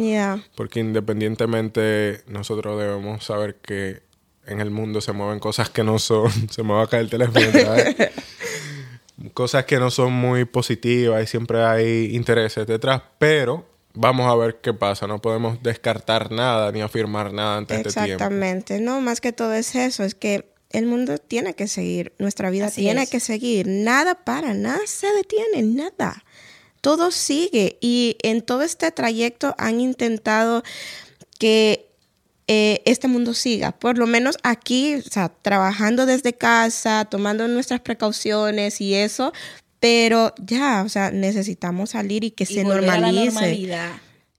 Porque 0.55 0.79
independientemente 0.79 2.23
nosotros 2.27 2.79
debemos 2.79 3.23
saber 3.23 3.55
que 3.61 4.01
en 4.47 4.59
el 4.59 4.71
mundo 4.71 5.01
se 5.01 5.11
mueven 5.11 5.39
cosas 5.39 5.69
que 5.69 5.83
no 5.83 5.99
son, 5.99 6.31
se 6.49 6.63
me 6.63 6.73
va 6.73 6.83
a 6.83 6.87
caer 6.87 7.03
el 7.03 7.09
teléfono, 7.09 7.45
¿sabes? 7.51 7.95
cosas 9.33 9.65
que 9.65 9.77
no 9.79 9.91
son 9.91 10.13
muy 10.13 10.45
positivas 10.45 11.23
y 11.23 11.27
siempre 11.27 11.61
hay 11.63 12.15
intereses 12.15 12.65
detrás, 12.65 13.01
pero 13.19 13.67
vamos 13.93 14.31
a 14.31 14.35
ver 14.35 14.59
qué 14.61 14.73
pasa, 14.73 15.07
no 15.07 15.21
podemos 15.21 15.61
descartar 15.61 16.31
nada 16.31 16.71
ni 16.71 16.81
afirmar 16.81 17.33
nada 17.33 17.57
antes 17.57 17.83
de 17.83 17.89
este 17.89 18.01
tiempo. 18.01 18.23
exactamente. 18.23 18.79
No, 18.79 19.01
más 19.01 19.21
que 19.21 19.33
todo 19.33 19.53
es 19.53 19.75
eso, 19.75 20.03
es 20.03 20.15
que 20.15 20.51
el 20.69 20.85
mundo 20.85 21.17
tiene 21.17 21.53
que 21.53 21.67
seguir, 21.67 22.13
nuestra 22.17 22.49
vida 22.49 22.67
Así 22.67 22.81
tiene 22.81 23.03
es. 23.03 23.09
que 23.09 23.19
seguir, 23.19 23.67
nada 23.67 24.15
para, 24.15 24.53
nada 24.53 24.79
se 24.85 25.07
detiene, 25.13 25.63
nada. 25.63 26.23
Todo 26.79 27.11
sigue 27.11 27.77
y 27.81 28.17
en 28.23 28.41
todo 28.41 28.63
este 28.63 28.91
trayecto 28.91 29.53
han 29.57 29.79
intentado 29.79 30.63
que 31.37 31.91
eh, 32.47 32.81
este 32.85 33.07
mundo 33.07 33.33
siga. 33.33 33.71
Por 33.71 33.97
lo 33.97 34.07
menos 34.07 34.37
aquí, 34.43 34.95
o 34.95 35.01
sea, 35.01 35.29
trabajando 35.29 36.05
desde 36.05 36.33
casa, 36.33 37.05
tomando 37.05 37.47
nuestras 37.47 37.81
precauciones 37.81 38.81
y 38.81 38.95
eso, 38.95 39.31
pero 39.81 40.33
ya, 40.37 40.83
o 40.85 40.89
sea, 40.89 41.09
necesitamos 41.11 41.89
salir 41.89 42.23
y 42.23 42.31
que 42.31 42.43
Y 42.45 42.47
se 42.47 42.63
volver 42.63 42.83
a 42.83 42.99
la 42.99 43.01
normalice. 43.11 43.33
normalidad. 43.33 43.91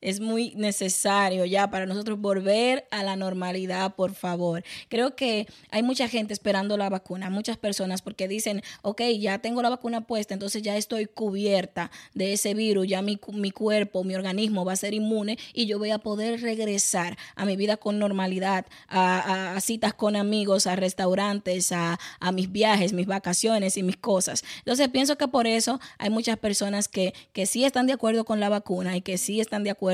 Es 0.02 0.18
muy 0.18 0.52
necesario 0.56 1.44
ya 1.44 1.70
para 1.70 1.86
nosotros 1.86 2.20
volver 2.20 2.88
a 2.90 3.04
la 3.04 3.14
normalidad, 3.14 3.94
por 3.94 4.14
favor. 4.14 4.64
Creo 4.88 5.14
que 5.14 5.46
hay 5.70 5.84
mucha 5.84 6.08
gente 6.08 6.32
esperando 6.32 6.76
la 6.76 6.88
vacuna, 6.88 7.30
muchas 7.30 7.56
personas, 7.56 8.02
porque 8.02 8.26
dicen, 8.26 8.64
ok, 8.82 9.00
ya 9.20 9.38
tengo 9.38 9.62
la 9.62 9.68
vacuna 9.68 10.00
puesta, 10.00 10.34
entonces 10.34 10.62
ya 10.62 10.76
estoy 10.76 11.06
cubierta 11.06 11.92
de 12.14 12.32
ese 12.32 12.52
virus, 12.54 12.88
ya 12.88 13.00
mi, 13.00 13.20
mi 13.32 13.52
cuerpo, 13.52 14.02
mi 14.02 14.16
organismo 14.16 14.64
va 14.64 14.72
a 14.72 14.76
ser 14.76 14.92
inmune 14.92 15.38
y 15.54 15.66
yo 15.66 15.78
voy 15.78 15.92
a 15.92 15.98
poder 15.98 16.40
regresar 16.40 17.16
a 17.36 17.44
mi 17.44 17.54
vida 17.54 17.76
con 17.76 18.00
normalidad, 18.00 18.66
a 18.88 19.56
citas 19.60 19.94
con 19.94 20.16
amigos, 20.16 20.66
a 20.66 20.74
restaurantes, 20.74 21.70
a, 21.70 22.00
a 22.18 22.32
mis 22.32 22.50
viajes, 22.50 22.92
mis 22.92 23.06
vacaciones 23.06 23.76
y 23.76 23.84
mis 23.84 23.98
cosas. 23.98 24.42
Entonces 24.58 24.88
pienso 24.88 25.16
que 25.16 25.28
por 25.28 25.46
eso 25.46 25.78
hay 25.98 26.10
muchas 26.10 26.38
personas 26.38 26.88
que, 26.88 27.14
que 27.32 27.46
sí 27.46 27.64
están 27.64 27.86
de 27.86 27.92
acuerdo 27.92 28.24
con 28.24 28.40
la 28.40 28.48
vacuna 28.48 28.96
y 28.96 29.00
que 29.00 29.16
sí 29.16 29.40
están 29.40 29.62
de 29.62 29.70
acuerdo 29.70 29.91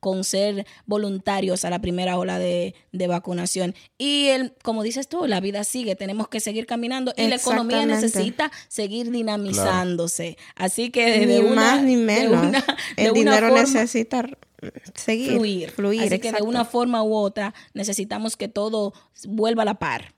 con 0.00 0.24
ser 0.24 0.66
voluntarios 0.86 1.64
a 1.64 1.70
la 1.70 1.80
primera 1.80 2.18
ola 2.18 2.38
de, 2.38 2.74
de 2.92 3.06
vacunación. 3.06 3.74
Y 3.98 4.26
el, 4.28 4.54
como 4.62 4.82
dices 4.82 5.08
tú, 5.08 5.26
la 5.26 5.40
vida 5.40 5.64
sigue, 5.64 5.96
tenemos 5.96 6.28
que 6.28 6.40
seguir 6.40 6.66
caminando 6.66 7.12
y 7.16 7.26
la 7.28 7.36
economía 7.36 7.84
necesita 7.86 8.50
seguir 8.68 9.10
dinamizándose. 9.10 10.36
Así 10.54 10.90
que 10.90 11.18
de 11.20 11.26
Ni 11.26 11.38
una, 11.38 11.54
más 11.54 11.82
ni 11.82 11.96
de 11.96 12.02
menos. 12.02 12.42
una- 12.46 12.60
de 12.96 13.04
el 13.04 13.10
una 13.10 13.18
dinero 13.18 13.48
forma- 13.48 13.60
necesita 13.62 14.26
seguir, 14.94 15.32
fluir. 15.32 15.70
fluir. 15.70 16.02
Así 16.02 16.18
que 16.18 16.32
de 16.32 16.42
una 16.42 16.64
forma 16.64 17.02
u 17.02 17.14
otra 17.14 17.54
necesitamos 17.74 18.36
que 18.36 18.48
todo 18.48 18.92
vuelva 19.24 19.62
a 19.62 19.66
la 19.66 19.78
par. 19.78 20.14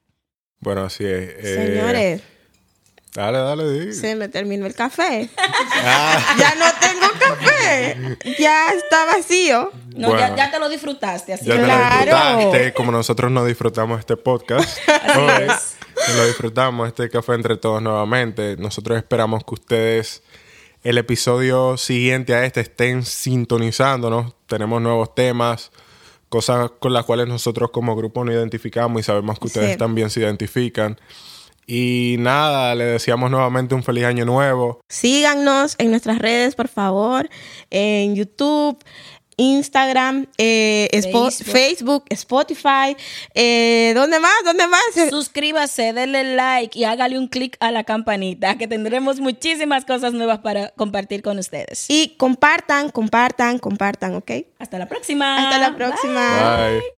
Bueno, 0.60 0.82
así 0.84 1.04
es. 1.04 1.30
eh, 1.38 1.54
Señores, 1.66 2.22
Dale, 3.14 3.38
dale, 3.38 3.68
di. 3.70 3.92
se 3.94 4.14
me 4.16 4.28
terminó 4.28 4.66
el 4.66 4.74
café. 4.74 5.28
Ah, 5.84 6.36
ya 6.38 6.54
no 6.54 6.64
tengo 6.80 7.06
café. 7.18 8.16
Ya 8.38 8.68
está 8.72 9.04
vacío. 9.06 9.70
No, 9.96 10.08
Bueno. 10.10 10.20
ya, 10.28 10.36
ya 10.36 10.50
te 10.52 10.58
lo 10.60 10.68
disfrutaste, 10.68 11.32
así 11.32 11.46
ya 11.46 11.56
te 11.56 11.62
Claro. 11.64 12.10
lo 12.12 12.36
disfrutaste, 12.36 12.72
como 12.74 12.92
nosotros 12.92 13.32
no 13.32 13.44
disfrutamos 13.44 13.98
este 13.98 14.16
podcast. 14.16 14.78
hoy, 15.16 15.44
es. 15.48 15.76
que 16.06 16.12
lo 16.14 16.24
disfrutamos, 16.26 16.86
este 16.88 17.10
café 17.10 17.34
entre 17.34 17.56
todos 17.56 17.82
nuevamente. 17.82 18.56
Nosotros 18.58 18.96
esperamos 18.96 19.42
que 19.44 19.54
ustedes 19.54 20.22
el 20.84 20.98
episodio 20.98 21.76
siguiente 21.76 22.34
a 22.34 22.44
este 22.44 22.60
estén 22.60 23.04
sintonizándonos. 23.04 24.34
Tenemos 24.46 24.80
nuevos 24.80 25.14
temas, 25.16 25.72
cosas 26.28 26.70
con 26.78 26.92
las 26.92 27.04
cuales 27.04 27.26
nosotros 27.26 27.70
como 27.72 27.96
grupo 27.96 28.24
nos 28.24 28.34
identificamos 28.34 29.00
y 29.00 29.02
sabemos 29.02 29.38
que 29.40 29.46
ustedes 29.48 29.72
Sí. 29.72 29.78
también 29.78 30.10
se 30.10 30.20
identifican. 30.20 30.98
Y 31.66 32.16
nada, 32.18 32.74
le 32.74 32.84
deseamos 32.84 33.30
nuevamente 33.30 33.74
un 33.74 33.82
feliz 33.82 34.04
año 34.04 34.24
nuevo. 34.24 34.80
Síganos 34.88 35.76
en 35.78 35.90
nuestras 35.90 36.18
redes, 36.18 36.54
por 36.54 36.68
favor. 36.68 37.28
En 37.70 38.14
YouTube, 38.14 38.78
Instagram, 39.36 40.26
eh. 40.38 40.88
Facebook, 41.44 42.04
Spotify. 42.10 42.96
Eh, 43.34 43.92
¿Dónde 43.94 44.20
más? 44.20 44.32
¿Dónde 44.44 44.66
más? 44.66 45.10
Suscríbase, 45.10 45.92
denle 45.92 46.34
like 46.34 46.78
y 46.78 46.84
hágale 46.84 47.18
un 47.18 47.28
clic 47.28 47.56
a 47.60 47.70
la 47.70 47.84
campanita, 47.84 48.56
que 48.56 48.68
tendremos 48.68 49.20
muchísimas 49.20 49.84
cosas 49.84 50.12
nuevas 50.12 50.40
para 50.40 50.68
compartir 50.70 51.22
con 51.22 51.38
ustedes. 51.38 51.86
Y 51.88 52.16
compartan, 52.18 52.90
compartan, 52.90 53.58
compartan, 53.58 54.14
¿ok? 54.14 54.30
Hasta 54.58 54.78
la 54.78 54.88
próxima. 54.88 55.42
Hasta 55.42 55.58
la 55.58 55.76
próxima. 55.76 56.68
Bye. 56.68 56.92